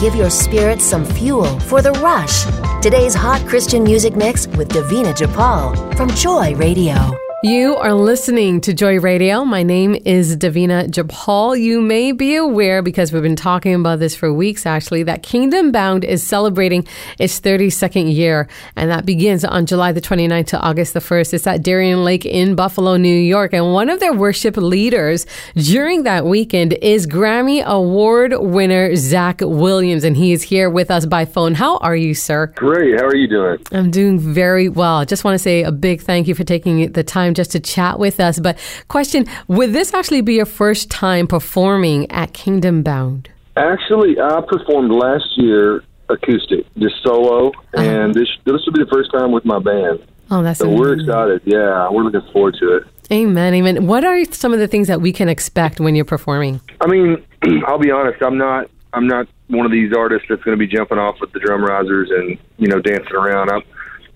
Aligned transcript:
give 0.00 0.14
your 0.14 0.30
spirit 0.30 0.80
some 0.80 1.04
fuel 1.04 1.58
for 1.60 1.82
the 1.82 1.92
rush. 1.92 2.44
Today's 2.82 3.14
hot 3.14 3.44
Christian 3.46 3.82
music 3.82 4.14
mix 4.14 4.46
with 4.48 4.68
Davina 4.68 5.14
Japal 5.14 5.96
from 5.96 6.10
Joy 6.10 6.54
Radio. 6.54 7.25
You 7.42 7.76
are 7.76 7.92
listening 7.92 8.62
to 8.62 8.72
Joy 8.72 8.98
Radio. 8.98 9.44
My 9.44 9.62
name 9.62 9.94
is 10.06 10.38
Davina 10.38 10.88
Japal. 10.88 11.60
You 11.60 11.82
may 11.82 12.12
be 12.12 12.34
aware, 12.34 12.80
because 12.80 13.12
we've 13.12 13.22
been 13.22 13.36
talking 13.36 13.74
about 13.74 13.98
this 13.98 14.16
for 14.16 14.32
weeks 14.32 14.64
actually, 14.64 15.02
that 15.02 15.22
Kingdom 15.22 15.70
Bound 15.70 16.02
is 16.02 16.26
celebrating 16.26 16.86
its 17.18 17.38
32nd 17.38 18.14
year, 18.14 18.48
and 18.74 18.90
that 18.90 19.04
begins 19.04 19.44
on 19.44 19.66
July 19.66 19.92
the 19.92 20.00
29th 20.00 20.46
to 20.46 20.60
August 20.60 20.94
the 20.94 21.00
1st. 21.00 21.34
It's 21.34 21.46
at 21.46 21.62
Darien 21.62 22.04
Lake 22.04 22.24
in 22.24 22.54
Buffalo, 22.54 22.96
New 22.96 23.14
York. 23.14 23.52
And 23.52 23.70
one 23.70 23.90
of 23.90 24.00
their 24.00 24.14
worship 24.14 24.56
leaders 24.56 25.26
during 25.56 26.04
that 26.04 26.24
weekend 26.24 26.72
is 26.80 27.06
Grammy 27.06 27.62
Award 27.62 28.32
winner 28.38 28.96
Zach 28.96 29.42
Williams, 29.42 30.04
and 30.04 30.16
he 30.16 30.32
is 30.32 30.42
here 30.42 30.70
with 30.70 30.90
us 30.90 31.04
by 31.04 31.26
phone. 31.26 31.52
How 31.52 31.76
are 31.78 31.96
you, 31.96 32.14
sir? 32.14 32.46
Great. 32.56 32.98
How 32.98 33.04
are 33.04 33.14
you 33.14 33.28
doing? 33.28 33.58
I'm 33.72 33.90
doing 33.90 34.18
very 34.18 34.70
well. 34.70 35.04
Just 35.04 35.22
want 35.22 35.34
to 35.34 35.38
say 35.38 35.64
a 35.64 35.70
big 35.70 36.00
thank 36.00 36.28
you 36.28 36.34
for 36.34 36.42
taking 36.42 36.92
the 36.92 37.04
time 37.04 37.25
just 37.34 37.52
to 37.52 37.60
chat 37.60 37.98
with 37.98 38.20
us. 38.20 38.38
But 38.38 38.58
question, 38.88 39.26
would 39.48 39.72
this 39.72 39.94
actually 39.94 40.20
be 40.20 40.34
your 40.34 40.46
first 40.46 40.90
time 40.90 41.26
performing 41.26 42.10
at 42.10 42.32
Kingdom 42.32 42.82
Bound? 42.82 43.28
Actually, 43.56 44.20
I 44.20 44.40
performed 44.46 44.92
last 44.92 45.36
year 45.36 45.82
acoustic, 46.08 46.66
just 46.78 46.94
solo, 47.02 47.48
uh-huh. 47.48 47.82
and 47.82 48.14
this 48.14 48.28
this 48.44 48.64
will 48.66 48.72
be 48.72 48.84
the 48.84 48.90
first 48.90 49.10
time 49.12 49.32
with 49.32 49.44
my 49.44 49.58
band. 49.58 50.04
Oh, 50.30 50.42
that's 50.42 50.58
so 50.58 50.66
amazing. 50.66 50.80
we're 50.80 51.00
excited. 51.00 51.42
Yeah, 51.44 51.88
we're 51.90 52.02
looking 52.02 52.32
forward 52.32 52.56
to 52.60 52.76
it. 52.76 52.84
Amen, 53.12 53.54
amen. 53.54 53.86
What 53.86 54.04
are 54.04 54.24
some 54.26 54.52
of 54.52 54.58
the 54.58 54.66
things 54.66 54.88
that 54.88 55.00
we 55.00 55.12
can 55.12 55.28
expect 55.28 55.78
when 55.78 55.94
you're 55.94 56.04
performing? 56.04 56.60
I 56.80 56.88
mean, 56.88 57.24
I'll 57.66 57.78
be 57.78 57.90
honest. 57.90 58.22
I'm 58.22 58.38
not. 58.38 58.70
I'm 58.92 59.06
not 59.06 59.28
one 59.48 59.66
of 59.66 59.72
these 59.72 59.92
artists 59.92 60.26
that's 60.28 60.42
going 60.42 60.58
to 60.58 60.66
be 60.66 60.66
jumping 60.66 60.98
off 60.98 61.20
with 61.20 61.32
the 61.32 61.38
drum 61.38 61.62
risers 61.64 62.10
and 62.10 62.38
you 62.58 62.68
know 62.68 62.80
dancing 62.80 63.14
around. 63.14 63.50
I 63.50 63.58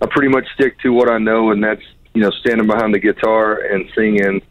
I 0.01 0.07
pretty 0.07 0.29
much 0.29 0.45
stick 0.55 0.79
to 0.79 0.91
what 0.91 1.09
I 1.09 1.17
know, 1.17 1.51
and 1.51 1.63
that's 1.63 1.81
you 2.13 2.21
know, 2.21 2.31
standing 2.41 2.67
behind 2.67 2.93
the 2.93 2.99
guitar 2.99 3.55
and 3.55 3.89
singing. 3.95 4.41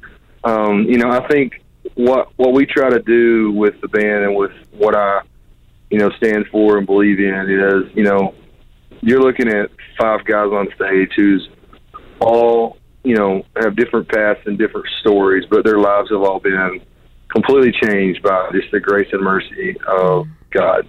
Um, 0.45 0.85
you 0.85 0.99
know, 0.99 1.11
I 1.11 1.27
think 1.29 1.63
what 1.95 2.29
what 2.37 2.53
we 2.53 2.67
try 2.67 2.91
to 2.91 3.01
do 3.01 3.53
with 3.53 3.81
the 3.81 3.89
band 3.89 4.25
and 4.25 4.35
with 4.35 4.53
what 4.73 4.97
I, 4.97 5.21
you 5.91 5.99
know, 5.99 6.11
stand 6.17 6.47
for 6.51 6.79
and 6.79 6.87
believe 6.87 7.19
in 7.19 7.51
is, 7.51 7.95
you 7.95 8.05
know, 8.05 8.35
you're 9.03 9.21
looking 9.21 9.49
at 9.49 9.71
five 9.99 10.25
guys 10.25 10.51
on 10.53 10.69
stage 10.75 11.11
who's 11.17 11.49
all, 12.21 12.79
you 13.03 13.17
know, 13.17 13.43
have 13.57 13.77
different 13.77 14.09
paths 14.09 14.41
and 14.47 14.59
different 14.59 14.87
stories, 15.01 15.45
but 15.51 15.65
their 15.65 15.79
lives 15.79 16.11
have 16.11 16.23
all 16.23 16.39
been 16.39 16.81
completely 17.29 17.73
changed 17.73 18.23
by 18.23 18.51
just 18.53 18.71
the 18.73 18.81
grace 18.81 19.09
and 19.13 19.23
mercy 19.23 19.77
of 19.87 20.27
God. 20.51 20.87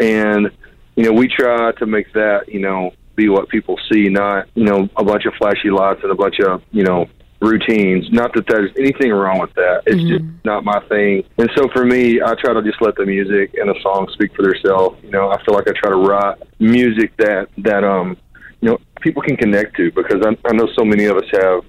And, 0.00 0.50
you 0.96 1.04
know, 1.04 1.12
we 1.12 1.28
try 1.28 1.72
to 1.72 1.86
make 1.86 2.12
that, 2.14 2.48
you 2.48 2.60
know, 2.60 2.92
be 3.14 3.28
what 3.28 3.48
people 3.48 3.78
see, 3.92 4.08
not 4.08 4.48
you 4.54 4.64
know 4.64 4.88
a 4.96 5.04
bunch 5.04 5.24
of 5.26 5.34
flashy 5.34 5.70
lights 5.70 6.00
and 6.02 6.12
a 6.12 6.14
bunch 6.14 6.40
of 6.40 6.62
you 6.70 6.84
know 6.84 7.06
routines. 7.40 8.10
Not 8.12 8.32
that 8.34 8.46
there's 8.46 8.70
anything 8.78 9.10
wrong 9.10 9.40
with 9.40 9.52
that. 9.54 9.82
It's 9.86 9.96
mm-hmm. 9.96 10.32
just 10.32 10.44
not 10.44 10.64
my 10.64 10.80
thing. 10.88 11.24
And 11.38 11.50
so 11.56 11.68
for 11.72 11.84
me, 11.84 12.20
I 12.22 12.34
try 12.34 12.54
to 12.54 12.62
just 12.62 12.80
let 12.80 12.94
the 12.94 13.04
music 13.04 13.54
and 13.54 13.68
the 13.68 13.78
song 13.82 14.08
speak 14.12 14.34
for 14.34 14.42
themselves. 14.42 15.02
You 15.02 15.10
know, 15.10 15.30
I 15.30 15.42
feel 15.44 15.54
like 15.54 15.68
I 15.68 15.72
try 15.72 15.90
to 15.90 15.96
write 15.96 16.38
music 16.58 17.16
that 17.18 17.48
that 17.58 17.84
um 17.84 18.16
you 18.60 18.70
know 18.70 18.78
people 19.00 19.22
can 19.22 19.36
connect 19.36 19.76
to 19.76 19.90
because 19.92 20.22
I, 20.24 20.36
I 20.48 20.52
know 20.52 20.68
so 20.78 20.84
many 20.84 21.06
of 21.06 21.16
us 21.16 21.28
have 21.32 21.64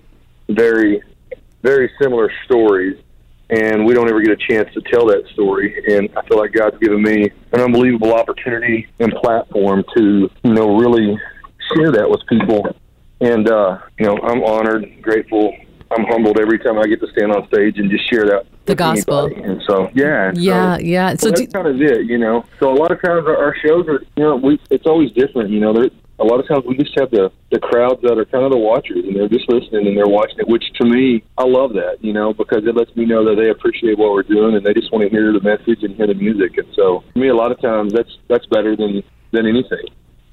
very 0.49 1.01
very 1.63 1.89
similar 1.99 2.29
stories 2.45 3.01
and 3.49 3.85
we 3.85 3.93
don't 3.93 4.09
ever 4.09 4.21
get 4.21 4.31
a 4.31 4.47
chance 4.47 4.73
to 4.73 4.81
tell 4.81 5.05
that 5.07 5.23
story. 5.33 5.83
And 5.87 6.09
I 6.17 6.25
feel 6.27 6.37
like 6.37 6.53
God's 6.53 6.77
given 6.79 7.01
me 7.01 7.29
an 7.51 7.61
unbelievable 7.61 8.13
opportunity 8.13 8.87
and 8.99 9.13
platform 9.13 9.83
to, 9.95 10.29
you 10.43 10.53
know, 10.53 10.77
really 10.77 11.17
share 11.75 11.91
that 11.91 12.09
with 12.09 12.21
people. 12.27 12.75
And 13.21 13.49
uh, 13.49 13.79
you 13.99 14.05
know, 14.05 14.17
I'm 14.23 14.43
honored, 14.43 14.85
grateful. 15.01 15.55
I'm 15.91 16.05
humbled 16.05 16.39
every 16.39 16.57
time 16.57 16.79
I 16.79 16.87
get 16.87 16.99
to 17.01 17.07
stand 17.11 17.31
on 17.31 17.47
stage 17.47 17.77
and 17.77 17.89
just 17.89 18.09
share 18.09 18.25
that 18.25 18.47
the 18.65 18.75
gospel. 18.75 19.25
Anybody. 19.25 19.43
And 19.43 19.61
so, 19.67 19.91
yeah, 19.93 20.31
yeah, 20.35 20.77
so, 20.77 20.83
yeah. 20.83 21.09
So, 21.11 21.15
so 21.17 21.29
that's 21.31 21.53
kind 21.53 21.67
of 21.67 21.81
it, 21.81 22.05
you 22.05 22.17
know. 22.17 22.45
So 22.59 22.71
a 22.71 22.73
lot 22.73 22.91
of 22.91 23.01
times 23.01 23.27
our, 23.27 23.37
our 23.37 23.55
shows 23.63 23.87
are, 23.87 24.01
you 24.15 24.23
know, 24.23 24.35
we 24.37 24.59
it's 24.69 24.87
always 24.87 25.11
different. 25.11 25.51
You 25.51 25.59
know, 25.59 25.73
there 25.73 25.89
a 26.19 26.23
lot 26.23 26.39
of 26.39 26.47
times 26.47 26.63
we 26.65 26.77
just 26.77 26.97
have 26.99 27.11
the 27.11 27.31
the 27.51 27.59
crowds 27.59 28.01
that 28.01 28.17
are 28.17 28.25
kind 28.25 28.43
of 28.43 28.51
the 28.51 28.57
watchers 28.57 29.03
and 29.03 29.15
they're 29.15 29.27
just 29.27 29.49
listening 29.49 29.87
and 29.87 29.97
they're 29.97 30.07
watching 30.07 30.37
it 30.39 30.47
which 30.47 30.63
to 30.79 30.85
me 30.85 31.23
i 31.37 31.43
love 31.43 31.73
that 31.73 31.97
you 32.01 32.13
know 32.13 32.33
because 32.33 32.65
it 32.65 32.75
lets 32.75 32.95
me 32.95 33.05
know 33.05 33.25
that 33.25 33.41
they 33.41 33.49
appreciate 33.49 33.97
what 33.97 34.11
we're 34.13 34.23
doing 34.23 34.55
and 34.55 34.65
they 34.65 34.73
just 34.73 34.91
want 34.91 35.03
to 35.03 35.09
hear 35.09 35.33
the 35.33 35.41
message 35.41 35.83
and 35.83 35.95
hear 35.95 36.07
the 36.07 36.13
music 36.13 36.57
and 36.57 36.67
so 36.75 37.03
for 37.13 37.19
me 37.19 37.29
a 37.29 37.35
lot 37.35 37.51
of 37.51 37.59
times 37.61 37.93
that's 37.93 38.17
that's 38.27 38.45
better 38.47 38.75
than 38.75 39.03
than 39.31 39.47
anything 39.47 39.85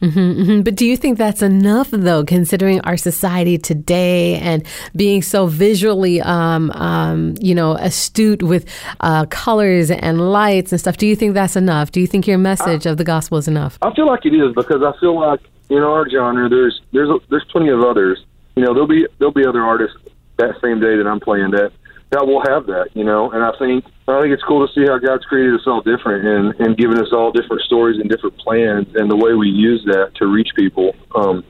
Mm-hmm, 0.02 0.18
mm-hmm. 0.18 0.60
But 0.62 0.76
do 0.76 0.86
you 0.86 0.96
think 0.96 1.18
that's 1.18 1.42
enough, 1.42 1.90
though, 1.90 2.24
considering 2.24 2.80
our 2.82 2.96
society 2.96 3.58
today 3.58 4.36
and 4.36 4.66
being 4.96 5.22
so 5.22 5.46
visually, 5.46 6.20
um, 6.22 6.70
um, 6.72 7.34
you 7.40 7.54
know, 7.54 7.72
astute 7.72 8.42
with 8.42 8.66
uh, 9.00 9.26
colors 9.26 9.90
and 9.90 10.30
lights 10.32 10.72
and 10.72 10.80
stuff? 10.80 10.96
Do 10.96 11.06
you 11.06 11.16
think 11.16 11.34
that's 11.34 11.56
enough? 11.56 11.90
Do 11.90 12.00
you 12.00 12.06
think 12.06 12.26
your 12.26 12.38
message 12.38 12.86
I, 12.86 12.90
of 12.90 12.96
the 12.96 13.04
gospel 13.04 13.38
is 13.38 13.46
enough? 13.46 13.78
I 13.82 13.94
feel 13.94 14.06
like 14.06 14.24
it 14.24 14.34
is 14.34 14.54
because 14.54 14.82
I 14.82 14.98
feel 15.00 15.18
like 15.20 15.40
in 15.68 15.78
our 15.78 16.08
genre, 16.08 16.48
there's 16.48 16.80
there's 16.92 17.10
there's 17.28 17.44
plenty 17.50 17.68
of 17.68 17.80
others. 17.80 18.24
You 18.56 18.64
know, 18.64 18.72
there'll 18.72 18.88
be 18.88 19.06
there'll 19.18 19.34
be 19.34 19.46
other 19.46 19.62
artists 19.62 19.96
that 20.38 20.54
same 20.62 20.80
day 20.80 20.96
that 20.96 21.06
I'm 21.06 21.20
playing 21.20 21.50
that 21.50 21.72
that 22.10 22.26
will 22.26 22.42
have 22.46 22.66
that. 22.66 22.88
You 22.94 23.04
know, 23.04 23.30
and 23.30 23.42
I 23.42 23.52
think 23.58 23.84
I 24.08 24.20
think 24.20 24.32
it's 24.32 24.42
cool 24.42 24.66
to 24.66 24.72
see 24.74 24.86
how 24.86 24.98
God's 24.98 25.24
created 25.24 25.54
us 25.54 25.66
all 25.66 25.80
different 25.80 26.26
and 26.26 26.66
and 26.66 26.76
given 26.76 26.98
us 26.98 27.12
all 27.12 27.32
different 27.32 27.62
stories 27.62 28.00
and 28.00 28.10
different 28.10 28.36
plans 28.38 28.88
and 28.94 29.10
the 29.10 29.16
way 29.16 29.34
we 29.34 29.48
use 29.48 29.82
that 29.86 30.12
to 30.16 30.26
reach 30.26 30.50
people. 30.56 30.94
Um, 31.14 31.44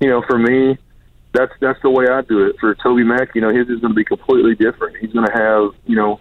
you 0.00 0.08
know, 0.08 0.22
for 0.28 0.38
me, 0.38 0.78
that's 1.32 1.52
that's 1.60 1.80
the 1.82 1.90
way 1.90 2.06
I 2.08 2.22
do 2.22 2.46
it. 2.46 2.56
For 2.60 2.74
Toby 2.74 3.04
Mac, 3.04 3.34
you 3.34 3.40
know, 3.40 3.54
his 3.54 3.68
is 3.68 3.80
going 3.80 3.92
to 3.92 3.98
be 3.98 4.04
completely 4.04 4.54
different. 4.54 4.96
He's 4.96 5.12
going 5.12 5.26
to 5.26 5.32
have 5.32 5.70
you 5.86 5.96
know 5.96 6.20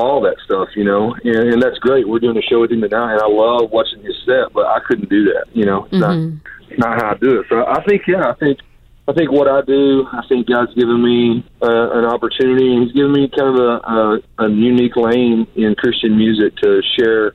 all 0.00 0.20
that 0.22 0.36
stuff, 0.44 0.68
you 0.74 0.84
know, 0.84 1.14
and, 1.24 1.52
and 1.52 1.62
that's 1.62 1.78
great. 1.78 2.08
We're 2.08 2.20
doing 2.20 2.36
a 2.36 2.42
show 2.42 2.60
with 2.60 2.72
him 2.72 2.80
tonight, 2.80 3.12
and 3.12 3.20
I 3.20 3.28
love 3.28 3.70
watching 3.70 4.02
his 4.02 4.16
set, 4.24 4.52
but 4.52 4.66
I 4.66 4.78
couldn't 4.86 5.10
do 5.10 5.24
that, 5.24 5.44
you 5.52 5.66
know. 5.66 5.84
It's 5.84 5.94
mm-hmm. 6.02 6.38
not, 6.78 6.78
not 6.78 7.02
how 7.02 7.10
I 7.10 7.18
do 7.18 7.40
it. 7.40 7.46
So 7.50 7.66
I 7.66 7.84
think, 7.84 8.02
yeah, 8.08 8.30
I 8.30 8.34
think, 8.34 8.60
I 9.10 9.12
think 9.12 9.32
what 9.32 9.48
I 9.48 9.60
do, 9.62 10.06
I 10.12 10.22
think 10.28 10.46
God's 10.46 10.72
given 10.74 11.02
me 11.02 11.44
uh, 11.60 11.98
an 11.98 12.04
opportunity, 12.04 12.72
and 12.72 12.84
He's 12.84 12.92
given 12.92 13.10
me 13.10 13.28
kind 13.36 13.48
of 13.48 13.56
a, 13.56 13.72
a, 13.82 14.46
a 14.46 14.48
unique 14.48 14.94
lane 14.94 15.48
in 15.56 15.74
Christian 15.74 16.16
music 16.16 16.56
to 16.58 16.80
share 16.96 17.32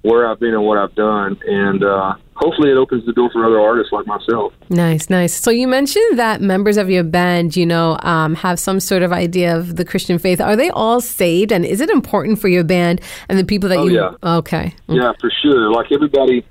where 0.00 0.28
I've 0.28 0.40
been 0.40 0.52
and 0.52 0.64
what 0.64 0.78
I've 0.78 0.96
done, 0.96 1.38
and 1.46 1.84
uh, 1.84 2.14
hopefully 2.34 2.72
it 2.72 2.76
opens 2.76 3.06
the 3.06 3.12
door 3.12 3.30
for 3.32 3.46
other 3.46 3.60
artists 3.60 3.92
like 3.92 4.04
myself. 4.04 4.52
Nice, 4.68 5.10
nice. 5.10 5.32
So 5.32 5.52
you 5.52 5.68
mentioned 5.68 6.18
that 6.18 6.40
members 6.40 6.76
of 6.76 6.90
your 6.90 7.04
band, 7.04 7.56
you 7.56 7.66
know, 7.66 7.96
um, 8.02 8.34
have 8.34 8.58
some 8.58 8.80
sort 8.80 9.04
of 9.04 9.12
idea 9.12 9.56
of 9.56 9.76
the 9.76 9.84
Christian 9.84 10.18
faith. 10.18 10.40
Are 10.40 10.56
they 10.56 10.70
all 10.70 11.00
saved, 11.00 11.52
and 11.52 11.64
is 11.64 11.80
it 11.80 11.88
important 11.88 12.40
for 12.40 12.48
your 12.48 12.64
band 12.64 13.00
and 13.28 13.38
the 13.38 13.44
people 13.44 13.68
that 13.68 13.78
oh, 13.78 13.86
you? 13.86 13.94
Yeah. 13.94 14.38
Okay. 14.38 14.74
Yeah, 14.88 15.12
for 15.20 15.30
sure. 15.40 15.70
Like 15.70 15.92
everybody 15.92 16.44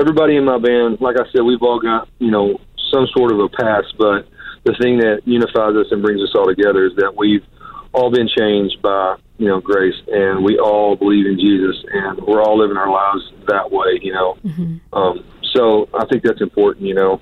everybody 0.00 0.36
in 0.36 0.44
my 0.44 0.58
band, 0.58 1.00
like 1.00 1.16
I 1.16 1.24
said, 1.32 1.42
we've 1.42 1.62
all 1.62 1.80
got 1.80 2.08
you 2.20 2.30
know 2.30 2.60
some 2.92 3.06
sort 3.16 3.32
of 3.32 3.38
a 3.40 3.48
past, 3.48 3.94
but 3.98 4.28
the 4.64 4.74
thing 4.80 4.98
that 4.98 5.22
unifies 5.24 5.74
us 5.74 5.86
and 5.90 6.02
brings 6.02 6.22
us 6.22 6.34
all 6.34 6.46
together 6.46 6.86
is 6.86 6.94
that 6.96 7.14
we've 7.16 7.44
all 7.92 8.10
been 8.10 8.28
changed 8.28 8.80
by 8.82 9.16
you 9.38 9.48
know 9.48 9.60
grace, 9.60 9.96
and 10.08 10.44
we 10.44 10.58
all 10.58 10.96
believe 10.96 11.26
in 11.26 11.38
Jesus, 11.38 11.76
and 11.92 12.20
we're 12.22 12.42
all 12.42 12.58
living 12.58 12.76
our 12.76 12.90
lives 12.90 13.32
that 13.48 13.70
way. 13.70 13.98
You 14.00 14.12
know, 14.12 14.36
mm-hmm. 14.44 14.94
um, 14.94 15.24
so 15.52 15.88
I 15.94 16.06
think 16.06 16.22
that's 16.22 16.40
important. 16.40 16.86
You 16.86 16.94
know, 16.94 17.20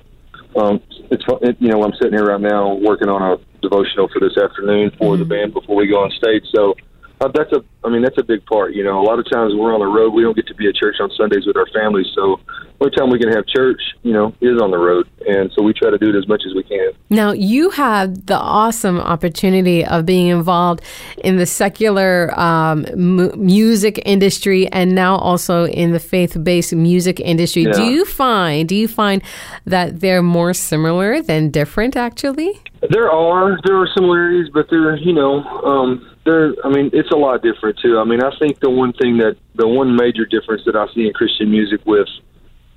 um, 0.55 0.81
it's 1.09 1.23
it, 1.41 1.57
you 1.59 1.69
know 1.69 1.83
I'm 1.83 1.93
sitting 1.93 2.13
here 2.13 2.27
right 2.27 2.41
now 2.41 2.75
working 2.75 3.09
on 3.09 3.21
a 3.21 3.37
devotional 3.61 4.07
for 4.09 4.19
this 4.19 4.37
afternoon 4.37 4.91
for 4.97 5.13
mm-hmm. 5.13 5.19
the 5.19 5.25
band 5.25 5.53
before 5.53 5.75
we 5.75 5.87
go 5.87 6.03
on 6.03 6.11
stage. 6.11 6.43
So 6.53 6.75
uh, 7.21 7.29
that's 7.33 7.51
a, 7.53 7.63
I 7.85 7.89
mean, 7.89 8.01
that's 8.01 8.17
a 8.17 8.23
big 8.23 8.45
part. 8.45 8.73
You 8.73 8.83
know, 8.83 8.99
a 8.99 9.05
lot 9.05 9.19
of 9.19 9.29
times 9.29 9.53
we're 9.55 9.73
on 9.73 9.79
the 9.79 9.85
road. 9.85 10.09
We 10.09 10.23
don't 10.23 10.35
get 10.35 10.47
to 10.47 10.55
be 10.55 10.67
at 10.67 10.75
church 10.75 10.95
on 10.99 11.11
Sundays 11.15 11.45
with 11.45 11.55
our 11.55 11.67
families. 11.73 12.07
So, 12.15 12.39
only 12.81 12.95
time 12.95 13.09
we 13.09 13.19
can 13.19 13.29
have 13.31 13.45
church, 13.45 13.79
you 14.01 14.11
know, 14.11 14.33
is 14.41 14.59
on 14.59 14.71
the 14.71 14.77
road, 14.77 15.07
and 15.27 15.51
so 15.55 15.61
we 15.61 15.73
try 15.73 15.91
to 15.91 15.97
do 15.97 16.09
it 16.09 16.15
as 16.15 16.27
much 16.27 16.41
as 16.47 16.55
we 16.55 16.63
can. 16.63 16.91
Now, 17.09 17.31
you 17.31 17.69
have 17.71 18.25
the 18.25 18.37
awesome 18.37 18.99
opportunity 18.99 19.85
of 19.85 20.05
being 20.05 20.27
involved 20.27 20.81
in 21.23 21.37
the 21.37 21.45
secular 21.45 22.37
um, 22.39 22.85
m- 22.87 23.31
music 23.35 24.01
industry, 24.05 24.67
and 24.71 24.95
now 24.95 25.15
also 25.17 25.65
in 25.67 25.91
the 25.91 25.99
faith-based 25.99 26.73
music 26.73 27.19
industry. 27.19 27.63
Yeah. 27.63 27.73
Do 27.73 27.83
you 27.83 28.03
find 28.03 28.67
do 28.67 28.75
you 28.75 28.87
find 28.87 29.21
that 29.65 29.99
they're 29.99 30.23
more 30.23 30.53
similar 30.53 31.21
than 31.21 31.51
different? 31.51 31.95
Actually, 31.95 32.59
there 32.89 33.11
are 33.11 33.59
there 33.63 33.77
are 33.77 33.87
similarities, 33.95 34.51
but 34.53 34.67
they're 34.69 34.97
you 34.97 35.13
know. 35.13 35.43
Um, 35.43 36.07
there 36.23 36.53
i 36.63 36.69
mean 36.69 36.87
it's 36.93 37.09
a 37.09 37.15
lot 37.15 37.41
different 37.41 37.79
too 37.79 37.97
i 37.97 38.03
mean 38.03 38.21
i 38.21 38.29
think 38.37 38.59
the 38.59 38.69
one 38.69 38.93
thing 38.93 39.17
that 39.17 39.35
the 39.55 39.67
one 39.67 39.95
major 39.95 40.23
difference 40.23 40.61
that 40.67 40.75
i 40.75 40.85
see 40.93 41.07
in 41.07 41.13
christian 41.13 41.49
music 41.49 41.81
with 41.87 42.07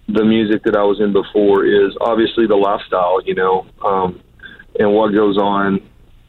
the 0.09 0.25
music 0.25 0.63
that 0.65 0.77
i 0.77 0.83
was 0.83 1.01
in 1.01 1.13
before 1.13 1.65
is 1.65 1.97
obviously 2.01 2.47
the 2.47 2.57
lifestyle 2.57 3.23
you 3.23 3.35
know 3.35 3.67
um 3.85 4.21
and 4.79 4.93
what 4.93 5.13
goes 5.13 5.39
on 5.39 5.81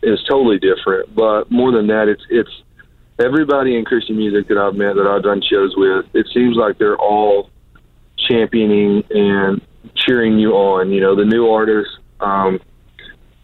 is 0.04 0.19
totally 0.30 0.60
different 0.60 1.13
but 1.16 1.50
more 1.51 1.72
than 1.72 1.88
that 1.88 2.07
it's 2.07 2.24
it's 2.30 2.50
everybody 3.19 3.77
in 3.77 3.83
christian 3.83 4.16
music 4.16 4.48
that 4.48 4.57
i've 4.57 4.75
met 4.75 4.95
that 4.95 5.07
i've 5.07 5.24
done 5.24 5.42
shows 5.42 5.74
with 5.75 6.06
it 6.13 6.27
seems 6.33 6.56
like 6.56 6.77
they're 6.77 6.98
all 6.98 7.50
championing 8.18 9.04
and 9.10 9.62
cheering 9.95 10.39
you 10.39 10.51
on. 10.54 10.92
You 10.92 11.01
know, 11.01 11.16
the 11.16 11.25
new 11.25 11.50
artists, 11.50 11.94
um, 12.19 12.60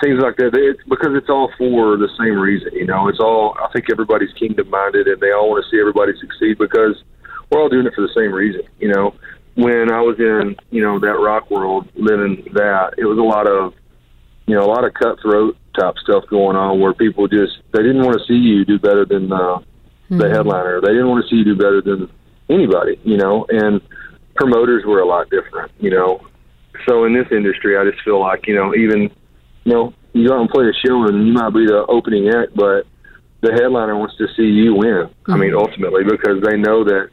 things 0.01 0.19
like 0.21 0.37
that. 0.37 0.51
It's 0.53 0.81
because 0.89 1.11
it's 1.13 1.29
all 1.29 1.51
for 1.57 1.97
the 1.97 2.09
same 2.19 2.39
reason. 2.39 2.69
You 2.73 2.85
know, 2.85 3.07
it's 3.07 3.19
all. 3.19 3.55
I 3.59 3.71
think 3.71 3.85
everybody's 3.91 4.33
kingdom 4.33 4.69
minded, 4.69 5.07
and 5.07 5.19
they 5.21 5.31
all 5.31 5.49
want 5.49 5.63
to 5.63 5.69
see 5.69 5.79
everybody 5.79 6.13
succeed 6.19 6.57
because 6.57 7.01
we're 7.49 7.61
all 7.61 7.69
doing 7.69 7.85
it 7.85 7.93
for 7.93 8.01
the 8.01 8.13
same 8.15 8.33
reason. 8.33 8.61
You 8.79 8.89
know, 8.89 9.15
when 9.55 9.91
I 9.91 10.01
was 10.01 10.17
in 10.19 10.55
you 10.69 10.81
know 10.81 10.99
that 10.99 11.19
rock 11.19 11.49
world, 11.51 11.87
living 11.95 12.47
that, 12.53 12.95
it 12.97 13.05
was 13.05 13.17
a 13.17 13.21
lot 13.21 13.47
of 13.47 13.73
you 14.47 14.55
know 14.55 14.63
a 14.63 14.71
lot 14.71 14.85
of 14.85 14.93
cutthroat 14.93 15.57
type 15.77 15.95
stuff 16.03 16.23
going 16.29 16.55
on 16.55 16.79
where 16.79 16.93
people 16.93 17.27
just 17.27 17.53
they 17.73 17.81
didn't 17.83 18.03
want 18.03 18.17
to 18.17 18.25
see 18.27 18.39
you 18.39 18.65
do 18.65 18.79
better 18.79 19.05
than 19.05 19.31
uh, 19.31 19.35
mm-hmm. 19.37 20.17
the 20.17 20.29
headliner. 20.29 20.81
They 20.81 20.89
didn't 20.89 21.09
want 21.09 21.25
to 21.25 21.29
see 21.29 21.37
you 21.37 21.45
do 21.45 21.55
better 21.55 21.81
than 21.81 22.09
anybody. 22.49 22.99
You 23.03 23.17
know, 23.17 23.45
and 23.49 23.81
promoters 24.35 24.83
were 24.85 24.99
a 24.99 25.07
lot 25.07 25.29
different. 25.29 25.71
You 25.79 25.91
know, 25.91 26.27
so 26.87 27.05
in 27.05 27.13
this 27.13 27.27
industry, 27.31 27.77
I 27.77 27.89
just 27.89 28.03
feel 28.03 28.19
like 28.19 28.47
you 28.47 28.55
know 28.55 28.73
even 28.75 29.11
you 29.63 29.73
know 29.73 29.93
you 30.13 30.27
go 30.27 30.35
out 30.35 30.41
and 30.41 30.49
play 30.49 30.65
a 30.65 30.87
show 30.87 31.07
and 31.07 31.27
you 31.27 31.33
might 31.33 31.51
be 31.51 31.65
the 31.65 31.85
opening 31.87 32.29
act, 32.29 32.55
but 32.55 32.87
the 33.41 33.53
headliner 33.53 33.97
wants 33.97 34.15
to 34.17 34.27
see 34.35 34.43
you 34.43 34.75
win. 34.75 35.07
Mm-hmm. 35.07 35.31
I 35.31 35.37
mean, 35.37 35.51
mm-hmm. 35.51 35.59
ultimately 35.59 36.03
because 36.03 36.41
they 36.43 36.57
know 36.57 36.83
that 36.83 37.09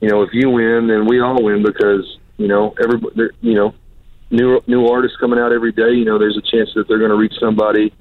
you 0.00 0.08
know 0.08 0.22
if 0.22 0.30
you 0.32 0.50
win, 0.50 0.88
then 0.88 1.06
we 1.06 1.20
all 1.20 1.42
win 1.42 1.62
because 1.62 2.18
you 2.36 2.48
know 2.48 2.74
everybody 2.82 3.28
you 3.40 3.54
know 3.54 3.74
new 4.30 4.60
new 4.66 4.86
artists 4.86 5.16
coming 5.18 5.38
out 5.38 5.52
every 5.52 5.72
day. 5.72 5.90
You 5.90 6.04
know, 6.04 6.18
there's 6.18 6.36
a 6.36 6.42
chance 6.42 6.70
that 6.74 6.88
they're 6.88 6.98
going 6.98 7.10
to 7.10 7.16
reach 7.16 7.34
somebody 7.40 7.92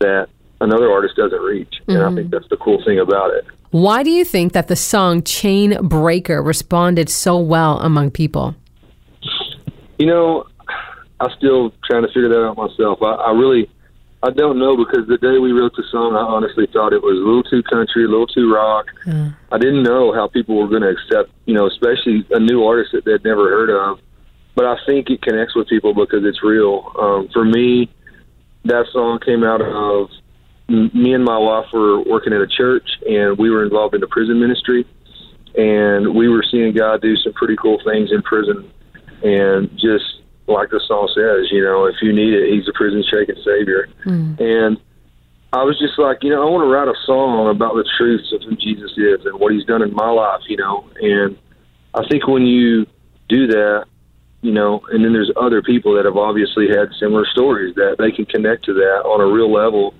that 0.00 0.28
another 0.60 0.90
artist 0.90 1.16
doesn't 1.16 1.40
reach, 1.40 1.74
mm-hmm. 1.82 1.92
and 1.92 2.02
I 2.02 2.08
think 2.08 2.18
mm-hmm. 2.18 2.30
that's 2.30 2.48
the 2.48 2.56
cool 2.56 2.82
thing 2.84 2.98
about 2.98 3.34
it. 3.34 3.44
Why 3.70 4.02
do 4.02 4.10
you 4.10 4.24
think 4.24 4.52
that 4.52 4.68
the 4.68 4.76
song 4.76 5.22
"Chain 5.22 5.76
Breaker" 5.86 6.42
responded 6.42 7.08
so 7.08 7.38
well 7.38 7.78
among 7.80 8.10
people? 8.10 8.54
You 9.98 10.06
know, 10.06 10.44
I'm 11.20 11.30
still 11.36 11.72
trying 11.84 12.02
to 12.02 12.08
figure 12.08 12.28
that 12.28 12.44
out 12.44 12.56
myself. 12.56 13.02
I, 13.02 13.14
I 13.14 13.30
really, 13.32 13.70
I 14.22 14.30
don't 14.30 14.58
know 14.58 14.76
because 14.76 15.06
the 15.06 15.18
day 15.18 15.38
we 15.38 15.52
wrote 15.52 15.76
the 15.76 15.84
song, 15.90 16.16
I 16.16 16.20
honestly 16.20 16.66
thought 16.72 16.92
it 16.92 17.02
was 17.02 17.16
a 17.16 17.24
little 17.24 17.44
too 17.44 17.62
country, 17.62 18.04
a 18.04 18.08
little 18.08 18.26
too 18.26 18.52
rock. 18.52 18.86
Mm. 19.04 19.36
I 19.52 19.58
didn't 19.58 19.82
know 19.82 20.12
how 20.12 20.26
people 20.26 20.56
were 20.56 20.68
going 20.68 20.82
to 20.82 20.88
accept, 20.88 21.30
you 21.44 21.54
know, 21.54 21.66
especially 21.66 22.26
a 22.30 22.40
new 22.40 22.64
artist 22.64 22.90
that 22.92 23.04
they'd 23.04 23.22
never 23.24 23.48
heard 23.48 23.70
of 23.70 24.00
but 24.56 24.64
I 24.64 24.76
think 24.86 25.10
it 25.10 25.22
connects 25.22 25.54
with 25.54 25.68
people 25.68 25.94
because 25.94 26.24
it's 26.24 26.42
real. 26.42 26.90
Um, 26.98 27.28
for 27.32 27.44
me, 27.44 27.92
that 28.64 28.86
song 28.90 29.20
came 29.24 29.44
out 29.44 29.60
of 29.60 30.08
me 30.68 31.12
and 31.12 31.22
my 31.22 31.38
wife 31.38 31.66
were 31.72 32.02
working 32.02 32.32
at 32.32 32.40
a 32.40 32.48
church, 32.48 32.88
and 33.08 33.38
we 33.38 33.50
were 33.50 33.62
involved 33.62 33.94
in 33.94 34.00
the 34.00 34.08
prison 34.08 34.40
ministry, 34.40 34.84
and 35.54 36.16
we 36.16 36.28
were 36.28 36.42
seeing 36.50 36.74
God 36.74 37.02
do 37.02 37.14
some 37.16 37.34
pretty 37.34 37.54
cool 37.56 37.78
things 37.84 38.10
in 38.10 38.22
prison, 38.22 38.68
and 39.22 39.70
just 39.72 40.22
like 40.48 40.70
the 40.70 40.80
song 40.86 41.08
says, 41.14 41.50
you 41.50 41.62
know, 41.62 41.86
if 41.86 41.96
you 42.02 42.12
need 42.12 42.34
it, 42.34 42.52
He's 42.52 42.68
a 42.68 42.72
prison 42.72 43.04
shaking 43.08 43.36
Savior, 43.44 43.88
mm. 44.04 44.40
and 44.40 44.78
I 45.52 45.62
was 45.62 45.78
just 45.78 45.98
like, 45.98 46.18
you 46.22 46.30
know, 46.30 46.46
I 46.46 46.50
want 46.50 46.62
to 46.64 46.72
write 46.72 46.88
a 46.88 46.98
song 47.06 47.48
about 47.48 47.74
the 47.74 47.88
truths 47.96 48.32
of 48.32 48.42
who 48.42 48.56
Jesus 48.56 48.92
is 48.96 49.24
and 49.24 49.38
what 49.38 49.52
He's 49.52 49.64
done 49.64 49.82
in 49.82 49.94
my 49.94 50.10
life, 50.10 50.42
you 50.48 50.56
know, 50.56 50.88
and 51.00 51.38
I 51.94 52.06
think 52.08 52.28
when 52.28 52.42
you 52.42 52.86
do 53.28 53.46
that, 53.48 53.86
you 54.42 54.52
know, 54.52 54.80
and 54.90 55.04
then 55.04 55.12
there's 55.12 55.32
other 55.36 55.62
people 55.62 55.94
that 55.96 56.04
have 56.04 56.16
obviously 56.16 56.68
had 56.68 56.90
similar 57.00 57.26
stories 57.26 57.74
that 57.76 57.96
they 57.98 58.12
can 58.12 58.26
connect 58.26 58.64
to 58.66 58.74
that 58.74 59.02
on 59.04 59.20
a 59.20 59.26
real 59.26 59.50
level. 59.50 59.94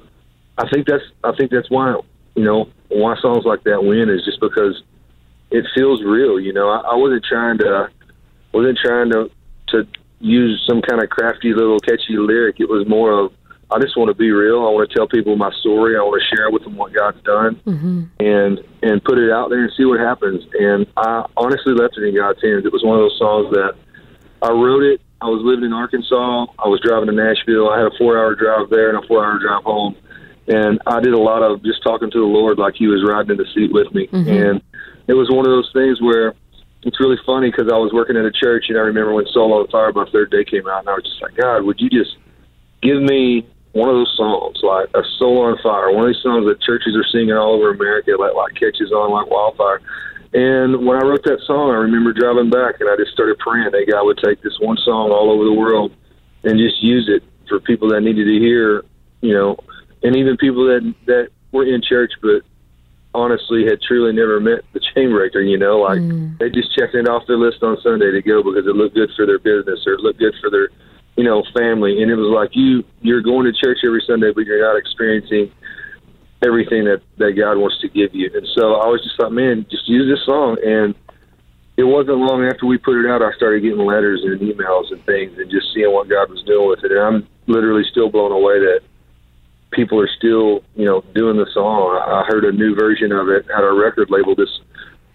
I 0.58 0.69
think 0.69 0.87
that's 0.87 1.02
I 1.25 1.32
think 1.37 1.50
that's 1.50 1.70
why 1.70 1.98
you 2.34 2.44
know 2.44 2.69
why 2.88 3.16
songs 3.20 3.44
like 3.44 3.64
that 3.64 3.82
win 3.82 4.08
is 4.10 4.25
just 4.25 4.40
because 4.40 4.82
it 5.50 5.64
feels 5.75 6.02
real. 6.02 6.38
You 6.38 6.52
know, 6.52 6.69
I, 6.69 6.93
I 6.93 6.94
wasn't 6.94 7.25
trying 7.25 7.58
to 7.58 7.88
wasn't 8.52 8.78
trying 8.78 9.10
to 9.12 9.31
to 9.69 9.87
use 10.20 10.64
some 10.68 10.82
kind 10.82 11.02
of 11.02 11.10
crafty 11.10 11.52
little 11.52 11.78
catchy 11.80 12.16
lyric. 12.16 12.56
It 12.58 12.68
was 12.68 12.86
more 12.88 13.12
of 13.12 13.32
I 13.70 13.80
just 13.80 13.96
want 13.96 14.08
to 14.08 14.14
be 14.14 14.30
real. 14.30 14.62
I 14.62 14.70
want 14.70 14.88
to 14.88 14.94
tell 14.94 15.08
people 15.08 15.34
my 15.34 15.50
story. 15.58 15.98
I 15.98 16.00
want 16.00 16.22
to 16.22 16.36
share 16.36 16.50
with 16.50 16.62
them 16.62 16.76
what 16.76 16.92
God's 16.94 17.20
done, 17.22 17.56
mm-hmm. 17.66 18.04
and 18.20 18.60
and 18.82 19.02
put 19.02 19.18
it 19.18 19.32
out 19.32 19.50
there 19.50 19.64
and 19.64 19.72
see 19.76 19.84
what 19.84 19.98
happens. 19.98 20.44
And 20.54 20.86
I 20.96 21.26
honestly 21.36 21.74
left 21.74 21.98
it 21.98 22.06
in 22.06 22.14
God's 22.14 22.40
hands. 22.40 22.64
It 22.64 22.72
was 22.72 22.84
one 22.84 22.94
of 22.94 23.02
those 23.02 23.18
songs 23.18 23.50
that 23.50 23.74
I 24.42 24.52
wrote 24.52 24.84
it. 24.84 25.00
I 25.20 25.26
was 25.26 25.42
living 25.42 25.64
in 25.64 25.72
Arkansas. 25.72 26.46
I 26.62 26.69
was 26.69 26.78
driving 26.80 27.10
to 27.10 27.16
Nashville. 27.16 27.69
I 27.69 27.78
had 27.82 27.90
a 27.90 27.96
four 27.98 28.14
hour 28.14 28.36
drive 28.36 28.70
there 28.70 28.94
and 28.94 29.02
a 29.02 29.06
four 29.08 29.24
hour 29.24 29.38
drive 29.40 29.64
home. 29.64 29.96
And 30.46 30.78
I 30.86 31.00
did 31.00 31.14
a 31.14 31.19
lot 31.19 31.42
of 31.42 31.64
just 31.64 31.82
talking 31.82 32.10
to 32.10 32.20
the 32.20 32.30
Lord 32.30 32.58
like 32.58 32.74
He 32.78 32.86
was 32.86 33.02
riding 33.02 33.32
in 33.32 33.36
the 33.36 33.50
seat 33.50 33.72
with 33.72 33.90
me. 33.92 34.06
Mm-hmm. 34.06 34.30
And 34.30 34.62
it 35.08 35.14
was 35.14 35.26
one 35.26 35.42
of 35.42 35.50
those 35.50 35.70
things 35.74 36.00
where 36.00 36.34
it's 36.86 37.00
really 37.00 37.18
funny 37.26 37.50
because 37.50 37.66
I 37.66 37.76
was 37.76 37.90
working 37.92 38.16
at 38.16 38.24
a 38.24 38.30
church 38.30 38.66
and 38.68 38.78
I 38.78 38.82
remember 38.82 39.12
when 39.12 39.26
Soul 39.34 39.58
on 39.58 39.66
Fire 39.68 39.92
by 39.92 40.06
Third 40.12 40.30
Day 40.30 40.44
came 40.44 40.68
out 40.68 40.86
and 40.86 40.88
I 40.88 40.94
was 40.94 41.02
just 41.02 41.20
like, 41.20 41.34
God, 41.34 41.66
would 41.66 41.80
you 41.80 41.90
just 41.90 42.14
give 42.80 43.02
me 43.02 43.42
one 43.72 43.90
of 43.90 43.96
those 43.96 44.14
songs, 44.16 44.62
like 44.62 44.86
a 44.94 45.02
Soul 45.18 45.50
on 45.50 45.58
Fire, 45.66 45.90
one 45.90 46.06
of 46.06 46.14
these 46.14 46.22
songs 46.22 46.46
that 46.46 46.62
churches 46.62 46.94
are 46.94 47.04
singing 47.10 47.34
all 47.34 47.58
over 47.58 47.74
America 47.74 48.14
that 48.14 48.38
like 48.38 48.54
catches 48.54 48.94
on 48.94 49.10
like 49.10 49.26
wildfire. 49.26 49.82
And 50.32 50.86
when 50.86 50.94
I 50.94 51.02
wrote 51.02 51.24
that 51.24 51.42
song, 51.42 51.74
I 51.74 51.82
remember 51.82 52.14
driving 52.14 52.50
back 52.50 52.78
and 52.78 52.88
I 52.88 52.94
just 52.94 53.10
started 53.10 53.36
praying 53.42 53.74
that 53.74 53.90
God 53.90 54.06
would 54.06 54.22
take 54.22 54.40
this 54.46 54.54
one 54.62 54.78
song 54.86 55.10
all 55.10 55.34
over 55.34 55.42
the 55.42 55.58
world 55.58 55.90
and 56.44 56.54
just 56.54 56.78
use 56.80 57.10
it 57.10 57.26
for 57.48 57.58
people 57.58 57.90
that 57.90 58.00
needed 58.00 58.30
to 58.30 58.38
hear, 58.38 58.84
you 59.22 59.34
know, 59.34 59.58
and 60.04 60.14
even 60.14 60.36
people 60.36 60.70
that 60.70 60.86
that 61.06 61.34
were 61.50 61.66
in 61.66 61.82
church 61.82 62.12
but 62.22 62.46
honestly 63.16 63.64
had 63.64 63.80
truly 63.80 64.12
never 64.12 64.38
met 64.38 64.60
the 64.76 64.80
Chainbreaker, 64.92 65.40
you 65.40 65.56
know, 65.56 65.80
like 65.80 65.98
mm. 65.98 66.36
they 66.38 66.50
just 66.50 66.76
checked 66.76 66.94
it 66.94 67.08
off 67.08 67.26
their 67.26 67.40
list 67.40 67.62
on 67.62 67.80
Sunday 67.80 68.12
to 68.12 68.20
go 68.20 68.42
because 68.42 68.68
it 68.68 68.76
looked 68.76 68.94
good 68.94 69.10
for 69.16 69.24
their 69.24 69.40
business 69.40 69.80
or 69.86 69.94
it 69.94 70.00
looked 70.00 70.18
good 70.18 70.34
for 70.40 70.50
their, 70.50 70.68
you 71.16 71.24
know, 71.24 71.42
family. 71.56 72.02
And 72.02 72.10
it 72.12 72.16
was 72.16 72.28
like 72.28 72.52
you 72.52 72.84
you're 73.00 73.24
going 73.24 73.48
to 73.48 73.56
church 73.56 73.80
every 73.84 74.04
Sunday 74.06 74.32
but 74.36 74.44
you're 74.44 74.60
not 74.60 74.76
experiencing 74.76 75.50
everything 76.44 76.84
that 76.84 77.00
that 77.16 77.32
God 77.32 77.56
wants 77.56 77.80
to 77.80 77.88
give 77.88 78.14
you. 78.14 78.30
And 78.34 78.46
so 78.52 78.76
I 78.76 78.86
was 78.86 79.00
just 79.02 79.19
like, 79.19 79.32
man, 79.32 79.64
just 79.70 79.88
use 79.88 80.04
this 80.04 80.24
song. 80.26 80.60
And 80.60 80.94
it 81.76 81.84
wasn't 81.84 82.20
long 82.20 82.44
after 82.44 82.66
we 82.66 82.76
put 82.76 83.00
it 83.00 83.08
out, 83.08 83.22
I 83.22 83.32
started 83.36 83.60
getting 83.64 83.80
letters 83.80 84.20
and 84.24 84.40
emails 84.40 84.92
and 84.92 85.04
things, 85.04 85.36
and 85.36 85.50
just 85.50 85.72
seeing 85.74 85.92
what 85.92 86.08
God 86.08 86.28
was 86.28 86.42
doing 86.44 86.69
with 86.69 86.84
it. 86.84 86.92
And 86.92 87.00
I'm 87.00 87.28
literally 87.46 87.84
still 87.90 88.08
blown 88.08 88.32
away 88.32 88.60
that 88.60 88.80
people 89.76 90.00
are 90.00 90.08
still, 90.19 90.64
you 90.75 90.87
know, 90.87 91.05
doing 91.14 91.37
the 91.37 91.46
song. 91.52 92.00
I 92.02 92.25
heard 92.26 92.44
a 92.44 92.52
new 92.52 92.75
version 92.75 93.12
of 93.12 93.28
it 93.28 93.46
at 93.50 93.62
our 93.62 93.76
record 93.76 94.11
label 94.11 94.34
this 94.34 94.49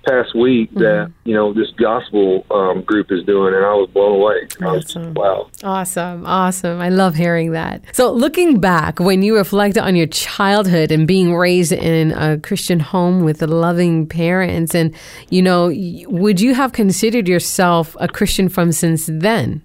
past 0.08 0.36
week 0.36 0.69
mm-hmm. 0.72 0.80
that 0.80 1.12
you 1.24 1.34
know 1.34 1.54
this 1.54 1.69
gospel 1.78 2.46
um, 2.52 2.81
group 2.81 3.12
is 3.12 3.24
doing, 3.25 3.54
and 3.54 3.66
I 3.66 3.74
was 3.74 3.90
blown 3.94 4.16
away. 4.16 4.48
Awesome! 4.62 5.14
Was, 5.14 5.16
wow! 5.16 5.50
Awesome! 5.64 6.26
Awesome! 6.26 6.80
I 6.80 6.90
love 6.90 7.16
hearing 7.16 7.52
that. 7.52 7.83
So, 7.94 8.12
looking 8.12 8.59
back, 8.59 9.00
when 9.00 9.21
you 9.21 9.35
reflect 9.35 9.78
on 9.78 9.95
your 9.95 10.07
childhood 10.07 10.92
and 10.92 11.07
being 11.07 11.35
raised 11.35 11.71
in 11.71 12.12
a 12.12 12.40
Christian 12.40 12.80
home 12.80 13.24
with 13.24 13.42
loving 13.42 14.07
parents, 14.07 14.74
and 14.76 14.95
you 15.30 15.42
know, 15.42 15.71
would 16.07 16.40
you 16.40 16.54
have 16.54 16.74
considered 16.74 17.28
yourself 17.28 17.95
a 18.00 18.07
Christian 18.07 18.50
from 18.50 18.71
since 18.71 19.09
then? 19.12 19.64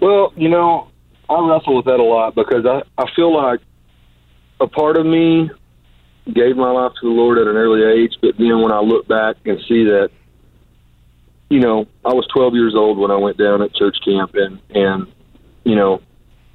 Well, 0.00 0.32
you 0.36 0.48
know, 0.48 0.88
I 1.28 1.40
wrestle 1.40 1.76
with 1.76 1.86
that 1.86 2.00
a 2.00 2.02
lot 2.02 2.34
because 2.34 2.64
I 2.66 2.82
I 3.00 3.06
feel 3.14 3.34
like 3.34 3.60
a 4.60 4.66
part 4.66 4.96
of 4.96 5.06
me 5.06 5.50
gave 6.32 6.56
my 6.56 6.70
life 6.70 6.92
to 7.00 7.08
the 7.08 7.14
Lord 7.14 7.38
at 7.38 7.46
an 7.46 7.56
early 7.56 7.82
age, 7.82 8.12
but 8.20 8.36
then 8.38 8.60
when 8.60 8.72
I 8.72 8.80
look 8.80 9.08
back 9.08 9.36
and 9.44 9.58
see 9.68 9.84
that, 9.84 10.10
you 11.48 11.60
know, 11.60 11.86
I 12.04 12.12
was 12.12 12.26
12 12.34 12.54
years 12.54 12.74
old 12.76 12.98
when 12.98 13.10
I 13.10 13.16
went 13.16 13.38
down 13.38 13.62
at 13.62 13.74
church 13.74 13.96
camp 14.04 14.34
and 14.34 14.60
and 14.70 15.06
you 15.64 15.74
know 15.74 16.02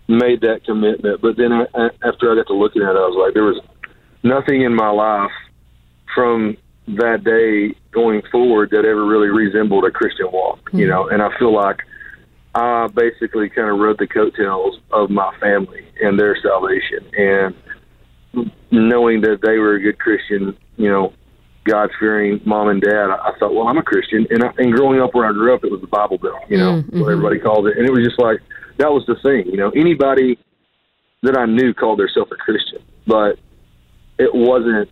made 0.08 0.42
that 0.42 0.66
commitment. 0.66 1.22
But 1.22 1.38
then 1.38 1.52
I, 1.52 1.66
after 2.04 2.32
I 2.32 2.36
got 2.36 2.48
to 2.48 2.54
looking 2.54 2.84
at 2.84 2.92
it, 2.92 2.98
I 2.98 3.08
was 3.08 3.18
like, 3.20 3.34
there 3.34 3.44
was 3.44 3.60
nothing 4.22 4.62
in 4.62 4.76
my 4.76 4.90
life 4.90 5.32
from 6.14 6.58
that 6.88 7.24
day 7.24 7.76
going 7.92 8.22
forward 8.32 8.70
that 8.72 8.86
ever 8.86 9.06
really 9.06 9.30
resembled 9.30 9.86
a 9.86 9.92
Christian 9.92 10.32
walk, 10.32 10.60
mm-hmm. 10.66 10.80
you 10.80 10.88
know. 10.88 11.08
And 11.08 11.22
I 11.22 11.30
feel 11.40 11.54
like 11.54 11.80
I 12.56 12.88
basically 12.88 13.50
kind 13.50 13.70
of 13.70 13.80
rode 13.80 13.98
the 13.98 14.08
coattails 14.08 14.80
of 14.92 15.10
my 15.10 15.36
family 15.40 15.88
and 16.02 16.20
their 16.20 16.38
salvation 16.42 17.10
and 17.18 17.56
knowing 18.74 19.22
that 19.22 19.40
they 19.42 19.58
were 19.60 19.76
a 19.76 19.80
good 19.80 20.00
Christian, 20.00 20.58
you 20.78 20.90
know, 20.90 21.14
God 21.66 21.92
fearing 22.00 22.42
mom 22.46 22.68
and 22.68 22.82
dad, 22.82 23.10
I, 23.10 23.30
I 23.30 23.32
thought, 23.40 23.54
well, 23.54 23.68
I'm 23.68 23.78
a 23.78 23.84
Christian. 23.84 24.28
And, 24.30 24.44
I, 24.44 24.52
and 24.58 24.74
growing 24.74 25.00
up 25.00 25.14
where 25.14 25.28
I 25.28 25.32
grew 25.32 25.54
up, 25.54 25.64
it 25.64 25.72
was 25.72 25.80
the 25.80 25.88
Bible 25.88 26.18
Belt, 26.18 26.42
you 26.50 26.58
know, 26.58 26.82
mm-hmm. 26.82 27.00
what 27.00 27.12
everybody 27.12 27.40
called 27.40 27.68
it. 27.68 27.78
And 27.78 27.88
it 27.88 27.92
was 27.92 28.04
just 28.04 28.20
like, 28.20 28.40
that 28.78 28.92
was 28.92 29.06
the 29.06 29.16
thing, 29.22 29.46
you 29.46 29.58
know, 29.58 29.70
anybody 29.70 30.38
that 31.22 31.38
I 31.38 31.46
knew 31.46 31.74
called 31.74 32.00
themselves 32.00 32.32
a 32.32 32.36
Christian, 32.36 32.84
but 33.08 33.40
it 34.18 34.34
wasn't, 34.34 34.90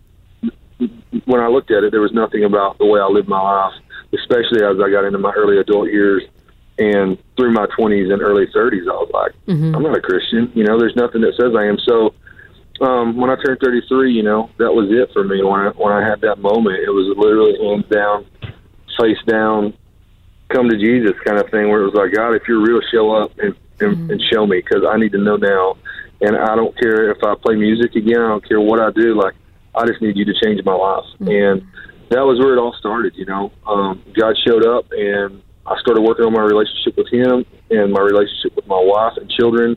when 1.26 1.40
I 1.40 1.48
looked 1.48 1.70
at 1.70 1.84
it, 1.84 1.90
there 1.90 2.00
was 2.00 2.12
nothing 2.12 2.44
about 2.44 2.78
the 2.78 2.86
way 2.86 3.00
I 3.00 3.06
lived 3.06 3.28
my 3.28 3.40
life, 3.40 3.74
especially 4.14 4.64
as 4.64 4.78
I 4.82 4.90
got 4.90 5.04
into 5.04 5.18
my 5.18 5.32
early 5.32 5.58
adult 5.58 5.90
years 5.90 6.22
and 6.78 7.18
through 7.36 7.52
my 7.52 7.66
20s 7.78 8.12
and 8.12 8.22
early 8.22 8.46
30s. 8.46 8.88
I 8.88 8.94
was 8.94 9.10
like, 9.12 9.32
mm-hmm. 9.46 9.74
I'm 9.74 9.82
not 9.82 9.96
a 9.96 10.00
Christian, 10.00 10.50
you 10.54 10.64
know, 10.64 10.78
there's 10.78 10.96
nothing 10.96 11.20
that 11.22 11.34
says 11.34 11.52
I 11.58 11.66
am. 11.66 11.78
So, 11.86 12.14
um, 12.82 13.16
when 13.16 13.30
I 13.30 13.36
turned 13.36 13.60
33, 13.62 14.12
you 14.12 14.22
know, 14.22 14.50
that 14.58 14.72
was 14.72 14.88
it 14.90 15.12
for 15.12 15.24
me. 15.24 15.42
When 15.42 15.60
I 15.60 15.68
when 15.70 15.92
I 15.92 16.06
had 16.06 16.20
that 16.22 16.38
moment, 16.38 16.80
it 16.84 16.90
was 16.90 17.16
literally 17.16 17.56
hands 17.62 17.88
down, 17.88 18.26
face 18.98 19.22
down, 19.26 19.74
come 20.48 20.68
to 20.68 20.76
Jesus 20.76 21.12
kind 21.24 21.38
of 21.38 21.48
thing, 21.50 21.68
where 21.68 21.82
it 21.82 21.86
was 21.86 21.94
like, 21.94 22.12
God, 22.12 22.32
if 22.34 22.42
you're 22.48 22.62
real, 22.62 22.80
show 22.92 23.12
up 23.12 23.32
and 23.38 23.54
and, 23.80 23.96
mm-hmm. 23.96 24.10
and 24.10 24.22
show 24.32 24.46
me 24.46 24.58
because 24.58 24.84
I 24.88 24.96
need 24.96 25.12
to 25.12 25.18
know 25.18 25.36
now. 25.36 25.76
And 26.20 26.36
I 26.36 26.54
don't 26.54 26.76
care 26.78 27.10
if 27.10 27.18
I 27.24 27.34
play 27.34 27.56
music 27.56 27.94
again. 27.96 28.20
I 28.20 28.28
don't 28.28 28.46
care 28.46 28.60
what 28.60 28.80
I 28.80 28.90
do. 28.92 29.14
Like 29.14 29.34
I 29.74 29.86
just 29.86 30.00
need 30.00 30.16
you 30.16 30.24
to 30.24 30.34
change 30.42 30.64
my 30.64 30.74
life. 30.74 31.04
Mm-hmm. 31.18 31.28
And 31.28 31.66
that 32.10 32.22
was 32.22 32.38
where 32.38 32.54
it 32.54 32.58
all 32.58 32.74
started. 32.78 33.14
You 33.16 33.26
know, 33.26 33.52
um, 33.66 34.02
God 34.14 34.36
showed 34.46 34.64
up, 34.66 34.86
and 34.92 35.42
I 35.66 35.78
started 35.80 36.02
working 36.02 36.24
on 36.24 36.32
my 36.32 36.42
relationship 36.42 36.96
with 36.96 37.08
Him, 37.12 37.44
and 37.70 37.92
my 37.92 38.00
relationship 38.00 38.54
with 38.54 38.66
my 38.66 38.80
wife 38.80 39.14
and 39.16 39.30
children 39.30 39.76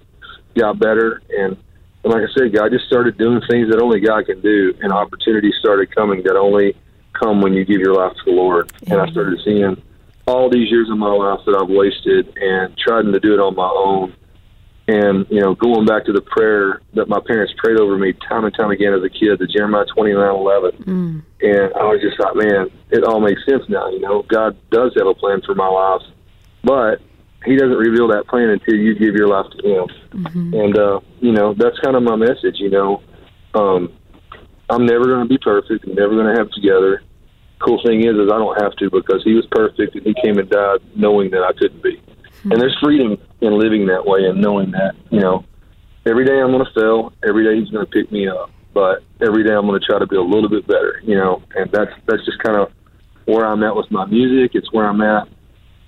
got 0.57 0.79
better. 0.79 1.21
And, 1.29 1.57
and 2.05 2.13
like 2.13 2.21
I 2.21 2.31
said, 2.37 2.53
God 2.53 2.71
just 2.71 2.85
started 2.85 3.17
doing 3.17 3.41
things 3.49 3.71
that 3.71 3.81
only 3.81 3.99
God 3.99 4.27
can 4.27 4.39
do, 4.39 4.75
and 4.79 4.93
opportunities 4.93 5.55
started 5.59 5.93
coming 5.93 6.21
that 6.23 6.37
only 6.37 6.75
come 7.13 7.41
when 7.41 7.53
you 7.53 7.65
give 7.65 7.79
your 7.79 7.95
life 7.95 8.13
to 8.17 8.25
the 8.25 8.31
Lord. 8.31 8.71
And 8.85 9.01
I 9.01 9.09
started 9.09 9.39
seeing 9.43 9.81
all 10.27 10.47
these 10.47 10.69
years 10.69 10.87
of 10.91 10.99
my 10.99 11.11
life 11.11 11.39
that 11.47 11.57
I've 11.59 11.67
wasted 11.67 12.37
and 12.37 12.77
trying 12.77 13.11
to 13.11 13.19
do 13.19 13.33
it 13.33 13.39
on 13.39 13.55
my 13.55 13.67
own. 13.67 14.13
And, 14.87 15.25
you 15.31 15.41
know, 15.41 15.55
going 15.55 15.87
back 15.87 16.05
to 16.05 16.13
the 16.13 16.21
prayer 16.21 16.79
that 16.93 17.09
my 17.09 17.19
parents 17.25 17.53
prayed 17.57 17.79
over 17.79 17.97
me 17.97 18.13
time 18.13 18.45
and 18.45 18.53
time 18.53 18.69
again 18.69 18.93
as 18.93 19.01
a 19.01 19.09
kid, 19.09 19.39
the 19.39 19.47
Jeremiah 19.47 19.85
29 19.85 20.29
11. 20.29 20.71
Mm. 20.83 21.23
And 21.41 21.73
I 21.73 21.85
was 21.85 22.01
just 22.01 22.19
like, 22.19 22.35
man, 22.35 22.69
it 22.91 23.03
all 23.03 23.19
makes 23.19 23.43
sense 23.49 23.63
now. 23.67 23.89
You 23.89 24.01
know, 24.01 24.21
God 24.21 24.55
does 24.69 24.93
have 24.95 25.07
a 25.07 25.15
plan 25.15 25.41
for 25.43 25.55
my 25.55 25.67
life, 25.67 26.03
but 26.63 27.01
He 27.45 27.55
doesn't 27.55 27.77
reveal 27.77 28.07
that 28.09 28.27
plan 28.27 28.49
until 28.49 28.75
you 28.75 28.95
give 28.95 29.15
your 29.15 29.27
life 29.27 29.45
to 29.51 29.67
Him. 29.67 29.87
Mm-hmm. 30.09 30.53
And, 30.53 30.77
uh, 30.77 30.99
you 31.19 31.31
know, 31.31 31.53
that's 31.53 31.77
kind 31.79 31.95
of 31.95 32.03
my 32.03 32.15
message, 32.15 32.55
you 32.57 32.69
know. 32.69 33.01
Um, 33.53 33.93
I'm 34.69 34.85
never 34.85 35.05
going 35.05 35.23
to 35.23 35.29
be 35.29 35.37
perfect. 35.37 35.85
I'm 35.85 35.95
never 35.95 36.15
going 36.15 36.33
to 36.33 36.37
have 36.39 36.47
it 36.47 36.53
together 36.53 37.01
cool 37.59 37.81
thing 37.85 38.01
is, 38.01 38.15
is 38.15 38.29
I 38.31 38.37
don't 38.37 38.61
have 38.61 38.75
to 38.77 38.89
because 38.89 39.23
he 39.23 39.33
was 39.33 39.45
perfect 39.51 39.95
and 39.95 40.05
he 40.05 40.13
came 40.23 40.37
and 40.37 40.49
died 40.49 40.79
knowing 40.95 41.31
that 41.31 41.43
I 41.43 41.53
couldn't 41.53 41.81
be. 41.81 41.97
Mm-hmm. 41.97 42.51
And 42.51 42.61
there's 42.61 42.77
freedom 42.81 43.17
in 43.41 43.59
living 43.59 43.87
that 43.87 44.05
way 44.05 44.25
and 44.25 44.41
knowing 44.41 44.71
that, 44.71 44.93
you 45.09 45.19
know, 45.19 45.43
every 46.05 46.25
day 46.25 46.39
I'm 46.39 46.51
going 46.51 46.65
to 46.65 46.79
fail. 46.79 47.13
Every 47.27 47.43
day 47.43 47.59
he's 47.59 47.69
going 47.69 47.85
to 47.85 47.91
pick 47.91 48.11
me 48.11 48.27
up, 48.27 48.51
but 48.73 49.03
every 49.21 49.43
day 49.43 49.53
I'm 49.53 49.65
going 49.65 49.79
to 49.79 49.85
try 49.85 49.99
to 49.99 50.07
be 50.07 50.15
a 50.15 50.21
little 50.21 50.49
bit 50.49 50.67
better, 50.67 51.01
you 51.03 51.15
know, 51.15 51.41
and 51.55 51.71
that's, 51.71 51.91
that's 52.05 52.23
just 52.25 52.39
kind 52.43 52.57
of 52.57 52.71
where 53.25 53.45
I'm 53.45 53.63
at 53.63 53.75
with 53.75 53.89
my 53.89 54.05
music. 54.05 54.51
It's 54.53 54.71
where 54.71 54.87
I'm 54.87 55.01
at 55.01 55.27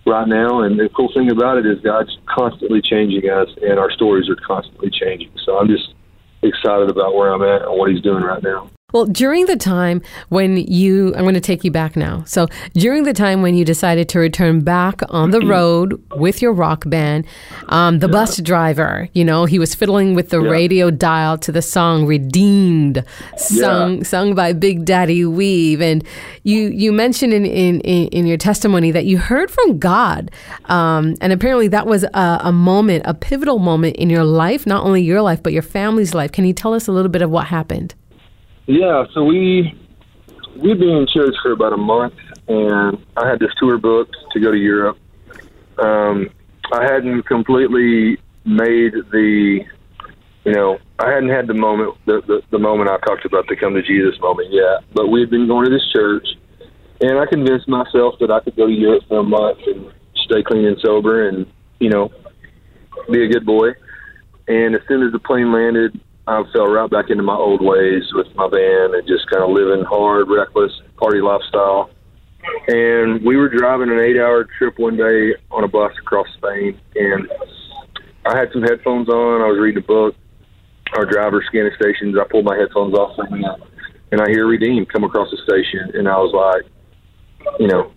right 0.07 0.27
now. 0.27 0.61
And 0.61 0.79
the 0.79 0.89
cool 0.89 1.11
thing 1.13 1.29
about 1.29 1.57
it 1.57 1.65
is 1.65 1.79
God's 1.81 2.17
constantly 2.27 2.81
changing 2.81 3.29
us 3.29 3.49
and 3.61 3.77
our 3.77 3.91
stories 3.91 4.29
are 4.29 4.35
constantly 4.35 4.89
changing. 4.89 5.31
So 5.45 5.57
I'm 5.59 5.67
just 5.67 5.93
excited 6.41 6.89
about 6.89 7.15
where 7.15 7.33
I'm 7.33 7.43
at 7.43 7.63
and 7.63 7.77
what 7.77 7.91
he's 7.91 8.01
doing 8.01 8.23
right 8.23 8.41
now. 8.41 8.69
Well, 8.93 9.05
during 9.05 9.47
the 9.47 9.57
time 9.57 10.01
when 10.29 10.55
you, 10.55 11.13
I'm 11.15 11.23
going 11.23 11.33
to 11.33 11.41
take 11.41 11.65
you 11.65 11.71
back 11.71 11.97
now. 11.97 12.23
So, 12.23 12.47
during 12.71 13.03
the 13.03 13.11
time 13.11 13.41
when 13.41 13.53
you 13.53 13.65
decided 13.65 14.07
to 14.07 14.19
return 14.19 14.61
back 14.61 15.01
on 15.09 15.31
the 15.31 15.41
road 15.41 16.01
with 16.15 16.41
your 16.41 16.53
rock 16.53 16.89
band, 16.89 17.25
um, 17.67 17.99
the 17.99 18.07
yeah. 18.07 18.13
bus 18.13 18.37
driver, 18.37 19.09
you 19.11 19.25
know, 19.25 19.43
he 19.43 19.59
was 19.59 19.75
fiddling 19.75 20.15
with 20.15 20.29
the 20.29 20.41
yeah. 20.41 20.49
radio 20.49 20.89
dial 20.89 21.37
to 21.39 21.51
the 21.51 21.61
song 21.61 22.05
"Redeemed," 22.05 23.03
sung 23.35 23.97
yeah. 23.97 24.03
sung 24.03 24.33
by 24.35 24.53
Big 24.53 24.85
Daddy 24.85 25.25
Weave, 25.25 25.81
and 25.81 26.01
you 26.43 26.69
you 26.69 26.93
mentioned 26.93 27.33
in 27.33 27.45
in 27.45 27.81
in 27.81 28.25
your 28.25 28.37
testimony 28.37 28.91
that 28.91 29.03
you 29.03 29.17
heard 29.17 29.51
from 29.51 29.79
God, 29.79 30.31
um, 30.67 31.15
and 31.19 31.33
apparently 31.33 31.67
that 31.67 31.87
was 31.87 32.03
a, 32.03 32.39
a 32.41 32.53
moment, 32.53 33.03
a 33.05 33.13
pivotal 33.13 33.59
moment 33.59 33.97
in 33.97 34.09
your 34.09 34.23
life, 34.23 34.65
not 34.65 34.85
only 34.85 35.01
your 35.01 35.21
life 35.21 35.43
but 35.43 35.51
your 35.51 35.61
family's 35.61 36.13
life. 36.13 36.31
Can 36.31 36.45
you 36.45 36.53
tell 36.53 36.73
us 36.73 36.87
a 36.87 36.93
little 36.93 37.11
bit 37.11 37.21
of 37.21 37.29
what 37.29 37.47
happened? 37.47 37.93
Yeah, 38.67 39.05
so 39.13 39.23
we 39.23 39.73
we've 40.57 40.77
been 40.77 40.89
in 40.89 41.07
church 41.07 41.35
for 41.41 41.53
about 41.53 41.71
a 41.71 41.77
month, 41.77 42.15
and 42.49 42.97
I 43.15 43.29
had 43.29 43.39
this 43.39 43.51
tour 43.57 43.77
booked 43.77 44.17
to 44.33 44.41
go 44.41 44.51
to 44.51 44.57
Europe. 44.57 44.97
Um, 45.77 46.29
I 46.73 46.83
hadn't 46.83 47.23
completely 47.23 48.17
made 48.43 48.91
the, 49.11 49.61
you 50.43 50.51
know, 50.51 50.79
I 50.99 51.09
hadn't 51.09 51.29
had 51.29 51.47
the 51.47 51.53
moment, 51.53 51.95
the, 52.05 52.21
the 52.27 52.41
the 52.51 52.59
moment 52.59 52.89
I 52.89 52.97
talked 52.97 53.23
about 53.23 53.47
the 53.47 53.55
come 53.55 53.73
to 53.73 53.81
Jesus 53.81 54.19
moment 54.19 54.51
yet. 54.51 54.83
But 54.93 55.07
we 55.07 55.21
had 55.21 55.29
been 55.29 55.47
going 55.47 55.63
to 55.63 55.71
this 55.71 55.89
church, 55.93 56.27
and 56.99 57.17
I 57.19 57.25
convinced 57.25 57.69
myself 57.69 58.15
that 58.19 58.31
I 58.31 58.41
could 58.41 58.57
go 58.57 58.67
to 58.67 58.73
Europe 58.73 59.03
for 59.07 59.19
a 59.19 59.23
month 59.23 59.59
and 59.65 59.93
stay 60.25 60.43
clean 60.43 60.65
and 60.65 60.77
sober, 60.81 61.29
and 61.29 61.45
you 61.79 61.89
know, 61.89 62.11
be 63.09 63.23
a 63.23 63.29
good 63.29 63.45
boy. 63.45 63.69
And 64.49 64.75
as 64.75 64.81
soon 64.89 65.03
as 65.03 65.13
the 65.13 65.19
plane 65.19 65.53
landed, 65.53 65.97
I 66.27 66.43
fell 66.51 66.67
right 66.67 66.89
back 66.89 67.09
into 67.09 67.23
my 67.23 67.35
old 67.35 67.61
ways 67.63 68.03
with 68.13 68.27
my 68.35 68.49
band 68.49 68.95
and 68.95 69.07
just 69.07 69.29
kind 69.29 69.43
of 69.43 69.49
living 69.49 69.85
hard, 69.85 70.27
reckless 70.29 70.71
party 70.97 71.21
lifestyle. 71.21 71.89
And 72.67 73.23
we 73.23 73.37
were 73.37 73.49
driving 73.49 73.89
an 73.89 73.99
eight-hour 73.99 74.47
trip 74.57 74.77
one 74.77 74.97
day 74.97 75.35
on 75.51 75.63
a 75.63 75.67
bus 75.67 75.91
across 75.99 76.27
Spain, 76.37 76.79
and 76.95 77.29
I 78.25 78.37
had 78.37 78.51
some 78.51 78.61
headphones 78.61 79.09
on. 79.09 79.41
I 79.41 79.47
was 79.47 79.59
reading 79.59 79.83
a 79.83 79.85
book. 79.85 80.15
Our 80.97 81.05
driver 81.05 81.43
scanning 81.47 81.73
stations. 81.75 82.15
I 82.19 82.25
pulled 82.31 82.45
my 82.45 82.55
headphones 82.55 82.93
off 82.93 83.17
and 84.11 84.21
I 84.21 84.29
hear 84.29 84.47
Redeem 84.47 84.85
come 84.85 85.03
across 85.03 85.29
the 85.31 85.37
station, 85.43 85.91
and 85.95 86.07
I 86.07 86.15
was 86.17 86.31
like, 86.33 87.59
you 87.59 87.67
know, 87.67 87.91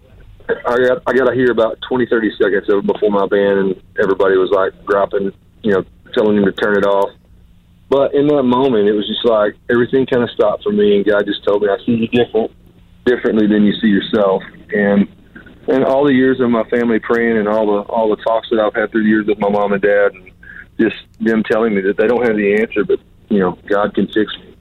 I 0.48 0.76
got 0.78 1.02
I 1.06 1.12
got 1.12 1.30
to 1.30 1.34
hear 1.34 1.50
about 1.52 1.78
twenty, 1.88 2.06
thirty 2.06 2.30
seconds 2.40 2.68
of 2.68 2.78
it 2.78 2.86
before 2.86 3.10
my 3.10 3.26
band 3.26 3.58
and 3.58 3.82
everybody 4.02 4.36
was 4.36 4.50
like 4.50 4.72
dropping, 4.86 5.30
you 5.62 5.72
know, 5.72 5.84
telling 6.14 6.36
him 6.36 6.44
to 6.44 6.52
turn 6.52 6.76
it 6.76 6.84
off. 6.84 7.10
But 7.90 8.14
in 8.14 8.28
that 8.28 8.44
moment, 8.44 8.88
it 8.88 8.92
was 8.92 9.06
just 9.08 9.26
like 9.26 9.56
everything 9.68 10.06
kind 10.06 10.22
of 10.22 10.30
stopped 10.30 10.62
for 10.62 10.70
me, 10.70 10.96
and 10.96 11.04
God 11.04 11.26
just 11.26 11.44
told 11.44 11.62
me, 11.62 11.68
"I 11.68 11.76
see 11.84 12.06
you 12.06 12.08
different, 12.08 12.52
differently 13.04 13.48
than 13.48 13.64
you 13.64 13.74
see 13.82 13.88
yourself." 13.88 14.42
And 14.72 15.08
and 15.66 15.84
all 15.84 16.06
the 16.06 16.14
years 16.14 16.38
of 16.40 16.50
my 16.50 16.62
family 16.70 17.00
praying, 17.00 17.36
and 17.36 17.48
all 17.48 17.66
the 17.66 17.92
all 17.92 18.08
the 18.08 18.22
talks 18.22 18.48
that 18.50 18.60
I've 18.60 18.74
had 18.74 18.92
through 18.92 19.02
the 19.02 19.08
years 19.08 19.26
with 19.26 19.40
my 19.40 19.50
mom 19.50 19.72
and 19.72 19.82
dad, 19.82 20.12
and 20.14 20.30
just 20.78 20.96
them 21.18 21.42
telling 21.50 21.74
me 21.74 21.82
that 21.82 21.96
they 21.98 22.06
don't 22.06 22.24
have 22.24 22.36
the 22.36 22.62
answer, 22.62 22.84
but 22.84 23.00
you 23.28 23.40
know, 23.40 23.58
God 23.68 23.92
can 23.94 24.06
fix 24.06 24.32
me. 24.38 24.54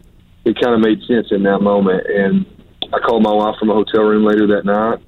It 0.45 0.59
kind 0.59 0.73
of 0.73 0.81
made 0.81 0.99
sense 1.07 1.27
in 1.31 1.43
that 1.43 1.59
moment, 1.59 2.05
and 2.07 2.45
I 2.91 2.97
called 2.99 3.21
my 3.21 3.31
wife 3.31 3.55
from 3.59 3.69
a 3.69 3.73
hotel 3.73 4.03
room 4.03 4.25
later 4.25 4.47
that 4.47 4.65
night, 4.65 4.99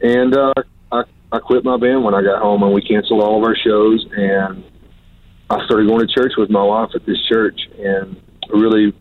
and 0.00 0.34
uh, 0.34 0.54
I 0.90 1.02
I 1.30 1.38
quit 1.38 1.62
my 1.62 1.76
band 1.76 2.04
when 2.04 2.14
I 2.14 2.22
got 2.22 2.40
home, 2.40 2.62
and 2.62 2.72
we 2.72 2.80
canceled 2.80 3.22
all 3.22 3.36
of 3.36 3.44
our 3.44 3.56
shows, 3.56 4.06
and 4.16 4.64
I 5.50 5.64
started 5.64 5.88
going 5.88 6.06
to 6.06 6.12
church 6.12 6.32
with 6.38 6.48
my 6.48 6.62
wife 6.62 6.90
at 6.94 7.04
this 7.06 7.18
church, 7.28 7.58
and 7.78 8.16
really 8.48 8.94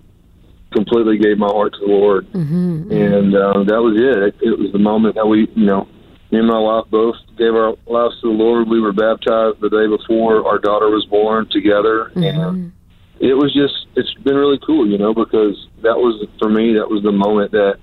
completely 0.72 1.18
gave 1.18 1.38
my 1.38 1.48
heart 1.48 1.74
to 1.74 1.80
the 1.80 1.92
Lord. 1.92 2.28
Mm-hmm. 2.32 2.92
And 2.92 3.36
um, 3.36 3.66
that 3.68 3.82
was 3.82 3.96
it. 3.98 4.18
it. 4.18 4.36
It 4.42 4.60
was 4.60 4.72
the 4.72 4.80
moment 4.80 5.16
that 5.16 5.26
we, 5.26 5.48
you 5.56 5.66
know, 5.66 5.88
me 6.32 6.40
and 6.40 6.48
my 6.48 6.60
wife 6.60 6.86
both 6.90 7.16
gave 7.38 7.54
our 7.54 7.74
lives 7.88 8.20
to 8.22 8.30
the 8.30 8.38
Lord. 8.38 8.68
We 8.68 8.82
were 8.82 8.94
baptized 8.94 9.62
the 9.62 9.70
day 9.70 9.88
before 9.88 10.46
our 10.46 10.60
daughter 10.60 10.90
was 10.90 11.06
born 11.06 11.48
together, 11.50 12.12
mm-hmm. 12.16 12.24
and 12.24 12.72
it 13.20 13.34
was 13.34 13.54
just 13.54 13.88
it's 13.96 14.14
been 14.24 14.36
really 14.36 14.60
cool, 14.66 14.88
you 14.88 14.98
know, 14.98 15.14
because 15.14 15.58
that 15.82 15.98
was 15.98 16.26
for 16.40 16.50
me 16.50 16.74
that 16.74 16.90
was 16.90 17.04
the 17.04 17.12
moment 17.12 17.52
that 17.52 17.80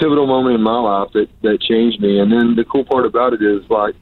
pivotal 0.00 0.26
moment 0.26 0.54
in 0.54 0.62
my 0.62 0.78
life 0.78 1.10
that 1.14 1.28
that 1.42 1.60
changed 1.60 2.00
me. 2.00 2.20
And 2.20 2.30
then 2.30 2.54
the 2.56 2.64
cool 2.64 2.84
part 2.84 3.04
about 3.04 3.32
it 3.32 3.42
is 3.42 3.68
like 3.68 3.94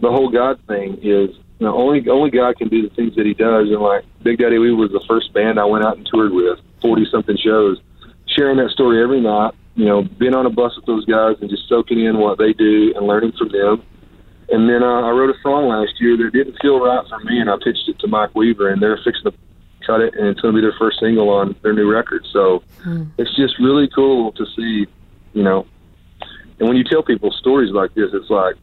the 0.00 0.10
whole 0.10 0.28
God 0.28 0.58
thing 0.66 0.98
is 1.02 1.30
you 1.60 1.66
know, 1.66 1.76
only 1.76 2.08
only 2.08 2.30
God 2.30 2.56
can 2.56 2.68
do 2.68 2.88
the 2.88 2.94
things 2.94 3.14
that 3.16 3.26
He 3.26 3.34
does. 3.34 3.68
And 3.68 3.80
like 3.80 4.04
Big 4.22 4.38
Daddy 4.38 4.58
Weave 4.58 4.78
was 4.78 4.90
the 4.90 5.04
first 5.06 5.32
band 5.34 5.60
I 5.60 5.66
went 5.66 5.84
out 5.84 5.98
and 5.98 6.06
toured 6.06 6.32
with, 6.32 6.58
forty 6.80 7.06
something 7.10 7.36
shows, 7.36 7.78
sharing 8.26 8.56
that 8.56 8.70
story 8.70 9.02
every 9.02 9.20
night. 9.20 9.52
You 9.76 9.84
know, 9.84 10.02
being 10.02 10.34
on 10.34 10.46
a 10.46 10.50
bus 10.50 10.74
with 10.74 10.86
those 10.86 11.04
guys 11.04 11.36
and 11.40 11.48
just 11.48 11.68
soaking 11.68 12.00
in 12.00 12.18
what 12.18 12.38
they 12.38 12.52
do 12.54 12.92
and 12.96 13.06
learning 13.06 13.32
from 13.38 13.50
them. 13.50 13.82
And 14.48 14.68
then 14.68 14.82
uh, 14.82 15.02
I 15.02 15.10
wrote 15.10 15.30
a 15.30 15.38
song 15.42 15.68
last 15.68 16.00
year 16.00 16.16
that 16.16 16.32
didn't 16.32 16.56
feel 16.60 16.80
right 16.80 17.06
for 17.08 17.20
me, 17.20 17.38
and 17.38 17.48
I 17.48 17.56
pitched 17.62 17.88
it 17.88 17.98
to 18.00 18.08
Mike 18.08 18.34
Weaver, 18.34 18.68
and 18.68 18.82
they're 18.82 18.98
fixing 19.04 19.30
to 19.30 19.34
cut 19.86 20.00
it, 20.00 20.14
and 20.16 20.26
it's 20.26 20.40
going 20.40 20.54
to 20.54 20.60
be 20.60 20.62
their 20.62 20.76
first 20.76 20.98
single 20.98 21.28
on 21.28 21.54
their 21.62 21.72
new 21.72 21.90
record. 21.90 22.26
So 22.32 22.64
hmm. 22.82 23.04
it's 23.16 23.34
just 23.36 23.58
really 23.60 23.88
cool 23.88 24.32
to 24.32 24.46
see, 24.56 24.86
you 25.34 25.42
know. 25.42 25.66
And 26.58 26.68
when 26.68 26.76
you 26.76 26.84
tell 26.84 27.02
people 27.02 27.30
stories 27.30 27.70
like 27.70 27.94
this, 27.94 28.10
it's 28.12 28.28
like 28.28 28.56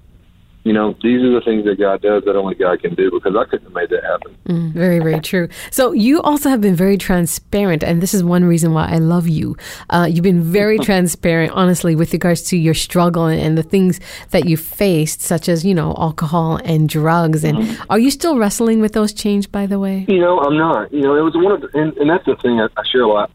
you 0.67 0.73
know, 0.73 0.97
these 1.01 1.21
are 1.21 1.31
the 1.31 1.39
things 1.45 1.63
that 1.63 1.79
God 1.79 2.01
does 2.01 2.25
that 2.25 2.35
only 2.35 2.53
God 2.53 2.81
can 2.81 2.93
do 2.93 3.09
because 3.09 3.37
I 3.37 3.45
couldn't 3.45 3.67
have 3.67 3.73
made 3.73 3.89
that 3.89 4.03
happen. 4.03 4.35
Mm, 4.49 4.73
very, 4.73 4.99
very 4.99 5.21
true. 5.21 5.47
So 5.71 5.93
you 5.93 6.21
also 6.21 6.49
have 6.49 6.59
been 6.59 6.75
very 6.75 6.97
transparent, 6.97 7.85
and 7.85 8.01
this 8.03 8.13
is 8.13 8.21
one 8.21 8.43
reason 8.43 8.73
why 8.73 8.89
I 8.89 8.97
love 8.97 9.29
you. 9.29 9.55
Uh, 9.89 10.09
you've 10.11 10.23
been 10.23 10.43
very 10.43 10.77
transparent, 10.89 11.53
honestly, 11.53 11.95
with 11.95 12.11
regards 12.11 12.41
to 12.49 12.57
your 12.57 12.73
struggle 12.73 13.27
and 13.27 13.57
the 13.57 13.63
things 13.63 14.01
that 14.31 14.49
you 14.49 14.57
faced, 14.57 15.21
such 15.21 15.47
as 15.47 15.63
you 15.63 15.73
know, 15.73 15.95
alcohol 15.97 16.59
and 16.65 16.89
drugs. 16.89 17.45
And 17.45 17.59
mm-hmm. 17.59 17.83
are 17.89 17.99
you 17.99 18.11
still 18.11 18.37
wrestling 18.37 18.81
with 18.81 18.91
those 18.91 19.13
change? 19.13 19.49
By 19.49 19.67
the 19.67 19.79
way, 19.79 20.05
you 20.09 20.19
know, 20.19 20.37
I'm 20.39 20.57
not. 20.57 20.91
You 20.91 21.03
know, 21.03 21.15
it 21.15 21.21
was 21.21 21.33
one 21.35 21.53
of, 21.53 21.61
the, 21.61 21.69
and, 21.79 21.95
and 21.95 22.09
that's 22.09 22.25
the 22.25 22.35
thing 22.41 22.59
I, 22.59 22.67
I 22.75 22.83
share 22.91 23.03
a 23.03 23.07
lot. 23.07 23.31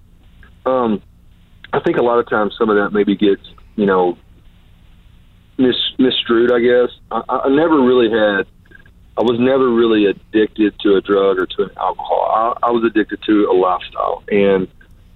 Um, 0.66 1.00
I 1.72 1.80
think 1.80 1.96
a 1.96 2.02
lot 2.02 2.18
of 2.18 2.28
times 2.28 2.54
some 2.58 2.68
of 2.68 2.76
that 2.76 2.90
maybe 2.92 3.16
gets, 3.16 3.42
you 3.76 3.86
know, 3.86 4.18
mis 5.62 5.76
misstrued, 5.98 6.50
I 6.52 6.60
guess. 6.60 6.96
I, 7.10 7.46
I 7.46 7.48
never 7.48 7.80
really 7.80 8.10
had. 8.10 8.46
I 9.16 9.22
was 9.22 9.38
never 9.38 9.68
really 9.70 10.06
addicted 10.06 10.78
to 10.80 10.96
a 10.96 11.00
drug 11.00 11.38
or 11.38 11.46
to 11.46 11.62
an 11.64 11.70
alcohol. 11.76 12.56
I, 12.62 12.68
I 12.68 12.70
was 12.70 12.84
addicted 12.84 13.22
to 13.26 13.46
a 13.50 13.54
lifestyle, 13.54 14.24
and 14.30 14.68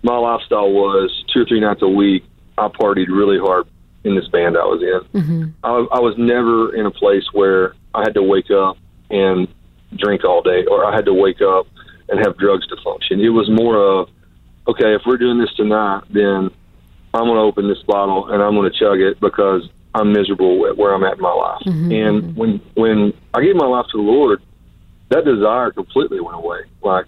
my 0.02 0.16
lifestyle 0.16 0.70
was 0.70 1.24
two 1.32 1.40
or 1.42 1.44
three 1.46 1.60
nights 1.60 1.82
a 1.82 1.88
week. 1.88 2.24
I 2.58 2.68
partied 2.68 3.08
really 3.08 3.38
hard 3.38 3.66
in 4.04 4.14
this 4.14 4.28
band 4.28 4.56
I 4.56 4.64
was 4.64 4.82
in. 4.82 5.20
Mm-hmm. 5.20 5.44
I, 5.64 5.70
I 5.92 6.00
was 6.00 6.14
never 6.16 6.74
in 6.76 6.86
a 6.86 6.90
place 6.90 7.24
where 7.32 7.74
I 7.94 8.02
had 8.02 8.14
to 8.14 8.22
wake 8.22 8.50
up 8.50 8.76
and 9.10 9.48
drink 9.96 10.24
all 10.24 10.42
day, 10.42 10.64
or 10.70 10.84
I 10.84 10.94
had 10.94 11.06
to 11.06 11.14
wake 11.14 11.40
up 11.40 11.66
and 12.08 12.20
have 12.20 12.36
drugs 12.36 12.66
to 12.68 12.76
function. 12.84 13.20
It 13.20 13.30
was 13.30 13.50
more 13.50 13.76
of, 13.76 14.08
okay, 14.68 14.94
if 14.94 15.02
we're 15.06 15.16
doing 15.16 15.38
this 15.38 15.52
tonight, 15.54 16.02
then 16.10 16.50
I'm 17.14 17.24
going 17.24 17.36
to 17.36 17.40
open 17.40 17.68
this 17.68 17.82
bottle 17.82 18.30
and 18.30 18.42
I'm 18.42 18.54
going 18.54 18.70
to 18.70 18.78
chug 18.78 19.00
it 19.00 19.18
because 19.20 19.68
I'm 19.96 20.12
miserable 20.12 20.66
at 20.66 20.76
where 20.76 20.94
I'm 20.94 21.04
at 21.04 21.14
in 21.14 21.22
my 21.22 21.32
life. 21.32 21.62
Mm-hmm. 21.64 21.92
And 21.92 22.36
when 22.36 22.60
when 22.74 23.12
I 23.32 23.42
gave 23.42 23.56
my 23.56 23.66
life 23.66 23.86
to 23.92 23.96
the 23.96 24.02
Lord, 24.02 24.42
that 25.08 25.24
desire 25.24 25.70
completely 25.70 26.20
went 26.20 26.36
away. 26.36 26.60
Like, 26.82 27.06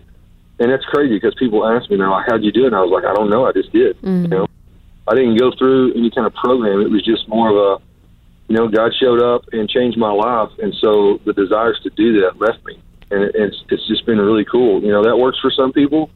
and 0.58 0.72
that's 0.72 0.84
crazy 0.86 1.16
because 1.16 1.34
people 1.38 1.68
ask 1.68 1.90
me, 1.90 1.98
they're 1.98 2.08
like, 2.08 2.26
"How'd 2.28 2.42
you 2.42 2.52
do 2.52 2.64
it?" 2.64 2.68
And 2.68 2.76
I 2.76 2.80
was 2.80 2.90
like, 2.90 3.04
"I 3.04 3.14
don't 3.14 3.28
know. 3.28 3.46
I 3.46 3.52
just 3.52 3.72
did." 3.72 3.96
Mm-hmm. 3.98 4.22
You 4.22 4.28
know, 4.28 4.46
I 5.06 5.14
didn't 5.14 5.36
go 5.36 5.52
through 5.56 5.92
any 5.94 6.10
kind 6.10 6.26
of 6.26 6.34
program. 6.34 6.80
It 6.80 6.90
was 6.90 7.04
just 7.04 7.28
more 7.28 7.50
of 7.50 7.56
a, 7.56 7.84
you 8.48 8.56
know, 8.56 8.68
God 8.68 8.92
showed 8.98 9.22
up 9.22 9.44
and 9.52 9.68
changed 9.68 9.98
my 9.98 10.12
life, 10.12 10.50
and 10.58 10.74
so 10.80 11.20
the 11.26 11.34
desires 11.34 11.78
to 11.82 11.90
do 11.90 12.20
that 12.22 12.40
left 12.40 12.64
me, 12.64 12.80
and 13.10 13.22
it's 13.34 13.62
it's 13.68 13.86
just 13.86 14.06
been 14.06 14.18
really 14.18 14.46
cool. 14.46 14.80
You 14.82 14.92
know, 14.92 15.04
that 15.04 15.16
works 15.16 15.38
for 15.40 15.50
some 15.50 15.72
people. 15.72 16.10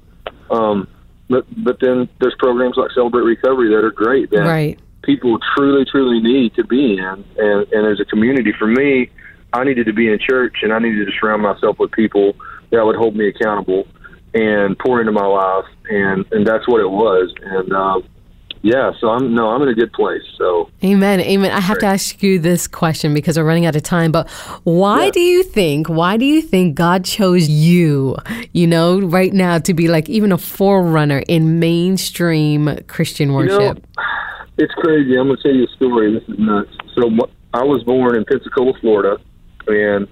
Um, 0.51 0.89
but 1.29 1.45
but 1.65 1.79
then 1.81 2.09
there's 2.21 2.35
programs 2.39 2.77
like 2.77 2.91
Celebrate 2.93 3.23
Recovery 3.23 3.69
that 3.71 3.85
are 3.85 3.91
great. 3.91 4.31
That 4.31 4.49
right. 4.49 4.79
People 5.03 5.39
truly 5.57 5.85
truly 5.85 6.21
need 6.21 6.55
to 6.55 6.65
be 6.65 6.99
in, 6.99 7.25
and 7.39 7.73
and 7.73 7.85
there's 7.85 8.01
a 8.01 8.05
community. 8.05 8.53
For 8.59 8.67
me, 8.67 9.11
I 9.53 9.65
needed 9.65 9.87
to 9.87 9.93
be 9.93 10.09
in 10.09 10.19
church, 10.19 10.59
and 10.63 10.73
I 10.73 10.79
needed 10.79 11.07
to 11.07 11.13
surround 11.21 11.43
myself 11.43 11.79
with 11.79 11.93
people 11.93 12.35
that 12.71 12.85
would 12.85 12.97
hold 12.97 13.17
me 13.17 13.29
accountable 13.29 13.87
and 14.35 14.79
pour 14.79 15.01
into 15.01 15.13
my 15.13 15.27
life, 15.27 15.67
and 15.91 16.25
and 16.33 16.47
that's 16.47 16.67
what 16.69 16.81
it 16.81 16.91
was. 16.91 17.35
And 17.43 17.73
uh, 17.73 18.01
yeah, 18.63 18.93
so 19.01 19.09
I'm 19.09 19.35
no, 19.35 19.51
I'm 19.51 19.61
in 19.63 19.69
a 19.69 19.75
good 19.75 19.93
place. 19.93 20.23
So 20.39 20.71
Amen. 20.85 21.21
Amen. 21.21 21.51
I 21.51 21.61
have 21.61 21.79
to 21.81 21.87
ask 21.87 22.23
you 22.23 22.39
this 22.39 22.69
question 22.69 23.13
because 23.13 23.37
we're 23.37 23.45
running 23.45 23.67
out 23.67 23.77
of 23.77 23.83
time, 23.83 24.13
but 24.13 24.31
why 24.63 25.07
yeah. 25.07 25.11
do 25.11 25.21
you 25.21 25.43
think 25.43 25.89
why 25.89 26.17
do 26.17 26.25
you 26.25 26.41
think 26.41 26.77
God 26.77 27.05
chose 27.05 27.49
you, 27.49 28.17
you 28.53 28.67
know, 28.67 29.01
right 29.01 29.33
now 29.33 29.59
to 29.59 29.75
be 29.75 29.89
like 29.89 30.09
even 30.09 30.33
a 30.33 30.39
forerunner 30.39 31.23
in 31.29 31.59
mainstream 31.59 32.79
Christian 32.87 33.33
worship? 33.35 33.61
You 33.61 33.75
know, 33.75 34.05
it's 34.59 34.75
crazy. 34.75 35.17
I'm 35.17 35.27
going 35.27 35.37
to 35.37 35.43
tell 35.43 35.55
you 35.55 35.65
a 35.65 35.77
story. 35.77 36.13
This 36.13 36.29
is 36.29 36.39
nuts. 36.39 36.71
So 36.95 37.11
I 37.55 37.65
was 37.65 37.83
born 37.85 38.17
in 38.17 38.25
Pensacola, 38.25 38.73
Florida, 38.81 39.19
and 39.67 40.09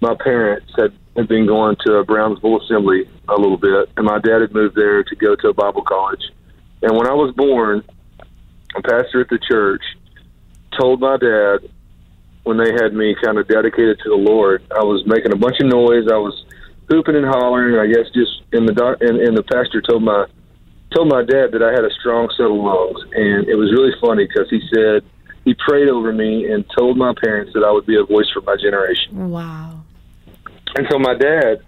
my 0.00 0.14
parents 0.22 0.70
had, 0.76 0.92
had 1.16 1.28
been 1.28 1.46
going 1.46 1.76
to 1.86 2.04
Brownsville 2.04 2.62
Assembly 2.62 3.08
a 3.28 3.34
little 3.34 3.56
bit, 3.56 3.90
and 3.96 4.06
my 4.06 4.18
dad 4.18 4.40
had 4.40 4.52
moved 4.52 4.76
there 4.76 5.02
to 5.02 5.16
go 5.16 5.34
to 5.36 5.48
a 5.48 5.54
Bible 5.54 5.82
college 5.82 6.22
and 6.84 6.94
when 6.98 7.08
I 7.08 7.14
was 7.14 7.32
born, 7.34 7.82
a 8.76 8.82
pastor 8.82 9.22
at 9.22 9.30
the 9.30 9.38
church 9.38 9.80
told 10.78 11.00
my 11.00 11.16
dad 11.16 11.70
when 12.42 12.58
they 12.58 12.72
had 12.76 12.92
me 12.92 13.16
kind 13.24 13.38
of 13.38 13.48
dedicated 13.48 13.98
to 14.04 14.10
the 14.10 14.20
Lord, 14.20 14.62
I 14.70 14.84
was 14.84 15.02
making 15.06 15.32
a 15.32 15.36
bunch 15.36 15.56
of 15.60 15.68
noise. 15.68 16.04
I 16.12 16.20
was 16.20 16.36
hooping 16.90 17.16
and 17.16 17.24
hollering. 17.24 17.80
I 17.80 17.86
guess 17.86 18.12
just 18.12 18.42
in 18.52 18.66
the 18.66 18.74
doc, 18.74 18.98
and, 19.00 19.16
and 19.16 19.34
the 19.34 19.42
pastor 19.44 19.80
told 19.80 20.02
my 20.02 20.26
told 20.94 21.08
my 21.08 21.22
dad 21.22 21.52
that 21.52 21.62
I 21.62 21.72
had 21.72 21.84
a 21.84 21.92
strong 22.00 22.30
set 22.36 22.46
of 22.46 22.56
lungs, 22.56 23.00
and 23.12 23.48
it 23.48 23.56
was 23.56 23.72
really 23.72 23.92
funny 24.00 24.26
because 24.26 24.48
he 24.50 24.60
said 24.72 25.02
he 25.44 25.54
prayed 25.66 25.88
over 25.88 26.12
me 26.12 26.50
and 26.50 26.64
told 26.76 26.96
my 26.96 27.12
parents 27.22 27.52
that 27.54 27.64
I 27.64 27.70
would 27.70 27.86
be 27.86 27.96
a 27.96 28.04
voice 28.04 28.30
for 28.32 28.40
my 28.42 28.56
generation. 28.56 29.30
Wow. 29.30 29.82
And 30.76 30.86
so 30.90 30.98
my 30.98 31.14
dad, 31.14 31.62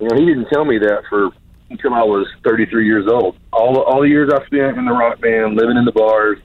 you 0.00 0.08
know, 0.08 0.16
he 0.16 0.24
didn't 0.24 0.48
tell 0.52 0.64
me 0.64 0.78
that 0.78 1.02
for 1.08 1.30
until 1.70 1.92
I 1.92 2.02
was 2.02 2.26
33 2.44 2.86
years 2.86 3.06
old. 3.10 3.36
All 3.52 3.82
all 3.82 4.02
the 4.02 4.08
years 4.08 4.30
I 4.32 4.44
spent 4.46 4.78
in 4.78 4.86
the 4.86 4.92
rock 4.92 5.20
band, 5.20 5.56
living 5.56 5.76
in 5.76 5.84
the 5.84 5.92
bars, 5.92 6.38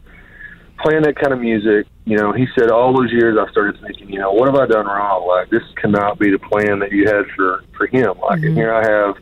playing 0.79 1.03
that 1.03 1.15
kind 1.15 1.31
of 1.31 1.39
music, 1.39 1.87
you 2.05 2.17
know, 2.17 2.33
he 2.33 2.45
said 2.57 2.69
all 2.69 2.93
those 2.93 3.11
years 3.11 3.37
I 3.39 3.49
started 3.51 3.79
thinking, 3.81 4.09
you 4.09 4.19
know, 4.19 4.31
what 4.31 4.47
have 4.47 4.59
I 4.59 4.65
done 4.65 4.85
wrong? 4.85 5.27
Like 5.27 5.49
this 5.49 5.63
cannot 5.77 6.19
be 6.19 6.31
the 6.31 6.39
plan 6.39 6.79
that 6.79 6.91
you 6.91 7.05
had 7.05 7.25
for 7.35 7.63
for 7.77 7.87
him. 7.87 8.19
Like, 8.19 8.39
mm-hmm. 8.39 8.47
and 8.47 8.57
here 8.57 8.73
I 8.73 8.83
have 8.83 9.15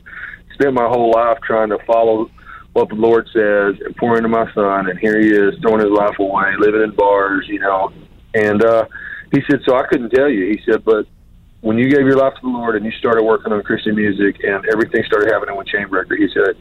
spent 0.54 0.74
my 0.74 0.88
whole 0.88 1.12
life 1.12 1.38
trying 1.46 1.70
to 1.70 1.78
follow 1.86 2.32
what 2.74 2.90
the 2.90 2.96
Lord 2.96 3.28
says 3.34 3.82
and 3.86 3.96
pour 3.98 4.18
into 4.18 4.30
my 4.30 4.52
son, 4.54 4.90
and 4.90 4.98
here 4.98 5.20
he 5.20 5.30
is 5.30 5.60
throwing 5.62 5.82
his 5.82 5.92
life 5.92 6.18
away, 6.20 6.54
living 6.58 6.82
in 6.82 6.92
bars, 6.96 7.46
you 7.48 7.60
know. 7.60 7.92
And 8.34 8.64
uh, 8.64 8.86
he 9.34 9.42
said, 9.50 9.62
so 9.68 9.76
I 9.76 9.86
couldn't 9.88 10.12
tell 10.12 10.30
you. 10.30 10.48
He 10.48 10.62
said, 10.70 10.86
but 10.86 11.06
when 11.62 11.78
you 11.78 11.90
gave 11.90 12.06
your 12.06 12.18
life 12.18 12.34
to 12.36 12.42
the 12.42 12.48
Lord 12.48 12.76
and 12.76 12.86
you 12.86 12.92
started 12.94 13.24
working 13.24 13.52
on 13.52 13.62
Christian 13.64 13.96
music 13.96 14.42
and 14.44 14.66
everything 14.72 15.04
started 15.06 15.32
happening 15.32 15.58
with 15.58 15.68
Chainbreaker, 15.68 16.18
he 16.18 16.28
said 16.34 16.56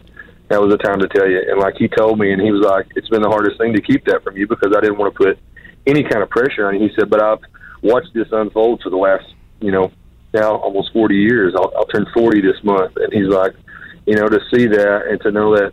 that 0.48 0.60
was 0.60 0.70
the 0.70 0.78
time 0.78 0.98
to 0.98 1.08
tell 1.08 1.28
you. 1.28 1.40
And 1.48 1.60
like 1.60 1.76
he 1.78 1.88
told 1.88 2.18
me, 2.18 2.32
and 2.32 2.42
he 2.42 2.50
was 2.50 2.66
like, 2.66 2.86
it's 2.96 3.08
been 3.08 3.22
the 3.22 3.28
hardest 3.28 3.56
thing 3.58 3.72
to 3.74 3.80
keep 3.80 4.04
that 4.06 4.22
from 4.24 4.36
you 4.36 4.46
because 4.46 4.74
I 4.76 4.80
didn't 4.80 4.98
want 4.98 5.14
to 5.14 5.18
put 5.18 5.38
any 5.86 6.02
kind 6.02 6.22
of 6.22 6.28
pressure 6.28 6.66
on 6.66 6.74
you. 6.74 6.88
He 6.88 6.94
said, 6.98 7.08
but 7.08 7.22
I've 7.22 7.38
watched 7.82 8.12
this 8.14 8.28
unfold 8.32 8.82
for 8.82 8.90
the 8.90 8.96
last, 8.96 9.24
you 9.60 9.70
know, 9.70 9.92
now 10.34 10.56
almost 10.56 10.92
40 10.92 11.14
years. 11.14 11.54
I'll, 11.56 11.72
I'll 11.76 11.86
turn 11.86 12.06
40 12.12 12.40
this 12.40 12.62
month. 12.62 12.96
And 12.96 13.12
he's 13.12 13.28
like, 13.28 13.54
you 14.06 14.16
know, 14.16 14.28
to 14.28 14.40
see 14.52 14.66
that 14.66 15.06
and 15.08 15.20
to 15.22 15.30
know 15.30 15.56
that, 15.56 15.72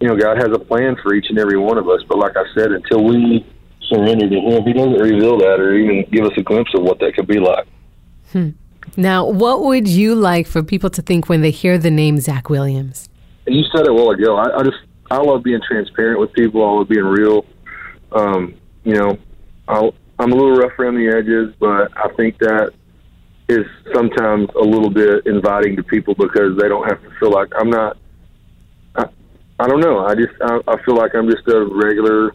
you 0.00 0.08
know, 0.08 0.16
God 0.16 0.36
has 0.38 0.48
a 0.52 0.58
plan 0.58 0.96
for 1.02 1.14
each 1.14 1.26
and 1.28 1.38
every 1.38 1.58
one 1.58 1.78
of 1.78 1.88
us. 1.88 2.02
But 2.08 2.18
like 2.18 2.36
I 2.36 2.44
said, 2.54 2.72
until 2.72 3.04
we 3.04 3.46
surrender 3.88 4.28
to 4.28 4.36
Him, 4.36 4.62
He 4.64 4.72
doesn't 4.72 4.92
reveal 4.92 5.38
that 5.38 5.60
or 5.60 5.74
even 5.74 6.08
give 6.10 6.24
us 6.24 6.32
a 6.36 6.42
glimpse 6.42 6.72
of 6.74 6.82
what 6.82 6.98
that 7.00 7.14
could 7.14 7.26
be 7.26 7.40
like. 7.40 7.66
Hmm. 8.32 8.50
Now, 8.96 9.28
what 9.28 9.64
would 9.64 9.86
you 9.86 10.14
like 10.14 10.46
for 10.46 10.62
people 10.62 10.90
to 10.90 11.02
think 11.02 11.28
when 11.28 11.42
they 11.42 11.50
hear 11.50 11.78
the 11.78 11.90
name 11.90 12.18
Zach 12.18 12.48
Williams? 12.48 13.08
And 13.46 13.54
you 13.54 13.64
said 13.74 13.86
it 13.86 13.92
well 13.92 14.10
ago. 14.10 14.36
I, 14.36 14.58
I 14.58 14.62
just 14.62 14.78
I 15.10 15.18
love 15.18 15.42
being 15.42 15.60
transparent 15.66 16.20
with 16.20 16.32
people. 16.32 16.64
I 16.64 16.78
love 16.78 16.88
being 16.88 17.04
real. 17.04 17.44
Um, 18.12 18.54
you 18.84 18.94
know, 18.94 19.18
i 19.68 19.78
am 20.20 20.32
a 20.32 20.34
little 20.34 20.56
rough 20.56 20.78
around 20.78 20.94
the 20.94 21.08
edges, 21.08 21.54
but 21.58 21.90
I 21.96 22.08
think 22.16 22.38
that 22.38 22.72
is 23.48 23.66
sometimes 23.94 24.48
a 24.54 24.64
little 24.64 24.90
bit 24.90 25.26
inviting 25.26 25.76
to 25.76 25.82
people 25.82 26.14
because 26.14 26.56
they 26.58 26.68
don't 26.68 26.86
have 26.88 27.02
to 27.02 27.10
feel 27.18 27.30
like 27.30 27.48
I'm 27.56 27.70
not. 27.70 27.96
I, 29.58 29.66
don't 29.66 29.80
know. 29.80 30.06
I 30.06 30.14
just 30.14 30.34
I, 30.40 30.58
I 30.66 30.82
feel 30.84 30.96
like 30.96 31.14
I'm 31.14 31.30
just 31.30 31.46
a 31.48 31.64
regular 31.64 32.32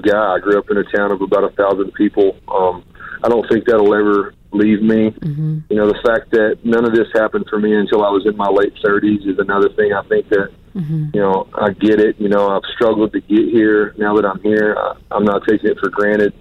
guy. 0.00 0.34
I 0.34 0.38
grew 0.40 0.58
up 0.58 0.70
in 0.70 0.78
a 0.78 0.84
town 0.84 1.12
of 1.12 1.20
about 1.20 1.44
a 1.44 1.50
thousand 1.50 1.92
people. 1.94 2.36
Um, 2.48 2.84
I 3.22 3.28
don't 3.28 3.48
think 3.48 3.66
that'll 3.66 3.94
ever 3.94 4.34
leave 4.52 4.82
me. 4.82 5.10
Mm-hmm. 5.10 5.58
You 5.68 5.76
know, 5.76 5.88
the 5.88 6.00
fact 6.04 6.30
that 6.30 6.58
none 6.64 6.84
of 6.84 6.94
this 6.94 7.08
happened 7.14 7.46
for 7.50 7.58
me 7.58 7.74
until 7.74 8.04
I 8.04 8.10
was 8.10 8.26
in 8.26 8.36
my 8.36 8.48
late 8.48 8.74
30s 8.84 9.26
is 9.26 9.38
another 9.38 9.68
thing. 9.70 9.92
I 9.92 10.02
think 10.08 10.28
that, 10.28 10.50
mm-hmm. 10.74 11.10
you 11.12 11.20
know, 11.20 11.48
I 11.54 11.70
get 11.70 12.00
it. 12.00 12.16
You 12.18 12.28
know, 12.28 12.48
I've 12.48 12.64
struggled 12.74 13.12
to 13.12 13.20
get 13.20 13.48
here. 13.48 13.94
Now 13.98 14.14
that 14.14 14.24
I'm 14.24 14.40
here, 14.40 14.76
I, 14.78 14.94
I'm 15.10 15.24
not 15.24 15.42
taking 15.46 15.70
it 15.70 15.78
for 15.78 15.90
granted. 15.90 16.32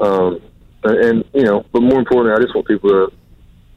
Um, 0.00 0.40
and, 0.84 1.24
you 1.34 1.44
know, 1.44 1.64
but 1.72 1.80
more 1.80 1.98
importantly, 1.98 2.32
I 2.32 2.42
just 2.42 2.54
want 2.54 2.68
people 2.68 2.90
to 2.90 3.12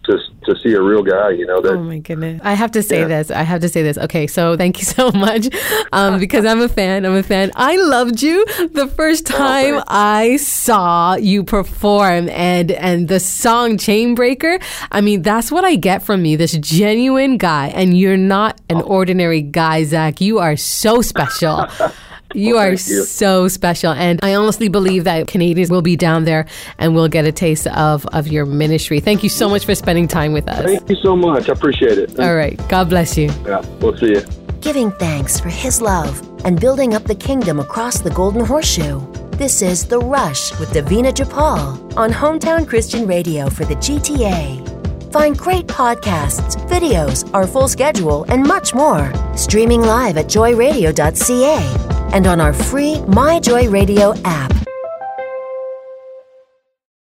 to 0.03 0.17
to 0.45 0.55
see 0.59 0.73
a 0.73 0.81
real 0.81 1.03
guy, 1.03 1.29
you 1.29 1.45
know. 1.45 1.61
That, 1.61 1.73
oh 1.73 1.83
my 1.83 1.99
goodness! 1.99 2.41
I 2.43 2.53
have 2.53 2.71
to 2.71 2.81
say 2.81 3.01
yeah. 3.01 3.07
this. 3.07 3.31
I 3.31 3.43
have 3.43 3.61
to 3.61 3.69
say 3.69 3.83
this. 3.83 3.97
Okay, 3.97 4.25
so 4.25 4.57
thank 4.57 4.79
you 4.79 4.85
so 4.97 5.11
much, 5.11 5.47
um, 5.91 6.19
because 6.25 6.45
I'm 6.45 6.61
a 6.61 6.69
fan. 6.69 7.05
I'm 7.05 7.15
a 7.15 7.23
fan. 7.23 7.51
I 7.55 7.75
loved 7.75 8.21
you 8.21 8.45
the 8.69 8.87
first 8.87 9.31
oh, 9.31 9.37
time 9.37 9.75
oh, 9.75 9.83
I 9.87 10.37
saw 10.37 11.15
you 11.15 11.43
perform, 11.43 12.29
and 12.29 12.71
and 12.71 13.07
the 13.07 13.19
song 13.19 13.77
"Chainbreaker." 13.77 14.61
I 14.91 15.01
mean, 15.01 15.21
that's 15.21 15.51
what 15.51 15.65
I 15.65 15.75
get 15.75 16.03
from 16.03 16.25
you. 16.25 16.37
This 16.37 16.53
genuine 16.53 17.37
guy, 17.37 17.67
and 17.67 17.97
you're 17.97 18.17
not 18.17 18.59
an 18.69 18.77
oh. 18.77 18.81
ordinary 18.81 19.41
guy, 19.41 19.83
Zach. 19.83 20.21
You 20.21 20.39
are 20.39 20.57
so 20.57 21.01
special. 21.01 21.67
Oh, 22.35 22.39
you 22.39 22.57
are 22.57 22.71
you. 22.71 22.77
so 22.77 23.47
special. 23.47 23.91
And 23.91 24.19
I 24.23 24.35
honestly 24.35 24.69
believe 24.69 25.03
that 25.03 25.27
Canadians 25.27 25.69
will 25.69 25.81
be 25.81 25.97
down 25.97 26.23
there 26.23 26.45
and 26.77 26.95
will 26.95 27.09
get 27.09 27.25
a 27.25 27.31
taste 27.31 27.67
of, 27.67 28.05
of 28.07 28.27
your 28.29 28.45
ministry. 28.45 28.99
Thank 29.01 29.21
you 29.23 29.29
so 29.29 29.49
much 29.49 29.65
for 29.65 29.75
spending 29.75 30.07
time 30.07 30.31
with 30.31 30.47
us. 30.47 30.63
Thank 30.63 30.89
you 30.89 30.95
so 30.95 31.15
much. 31.15 31.49
I 31.49 31.53
appreciate 31.53 31.97
it. 31.97 32.17
All 32.19 32.35
right. 32.35 32.57
God 32.69 32.89
bless 32.89 33.17
you. 33.17 33.29
Yeah. 33.45 33.65
We'll 33.79 33.97
see 33.97 34.11
you. 34.11 34.21
Giving 34.61 34.91
thanks 34.93 35.39
for 35.39 35.49
his 35.49 35.81
love 35.81 36.21
and 36.45 36.59
building 36.59 36.93
up 36.93 37.03
the 37.03 37.15
kingdom 37.15 37.59
across 37.59 37.99
the 37.99 38.11
Golden 38.11 38.45
Horseshoe. 38.45 39.01
This 39.31 39.61
is 39.61 39.85
The 39.85 39.99
Rush 39.99 40.57
with 40.59 40.69
Davina 40.69 41.11
Japal 41.11 41.97
on 41.97 42.11
Hometown 42.11 42.67
Christian 42.67 43.07
Radio 43.07 43.49
for 43.49 43.65
the 43.65 43.75
GTA. 43.75 45.11
Find 45.11 45.37
great 45.37 45.67
podcasts, 45.67 46.55
videos, 46.69 47.29
our 47.33 47.45
full 47.45 47.67
schedule, 47.67 48.23
and 48.29 48.47
much 48.47 48.73
more 48.73 49.11
streaming 49.35 49.81
live 49.81 50.15
at 50.17 50.27
joyradio.ca 50.27 51.90
and 52.13 52.27
on 52.27 52.39
our 52.41 52.53
free 52.53 52.95
MyJoy 53.07 53.71
Radio 53.71 54.13
app. 54.25 54.60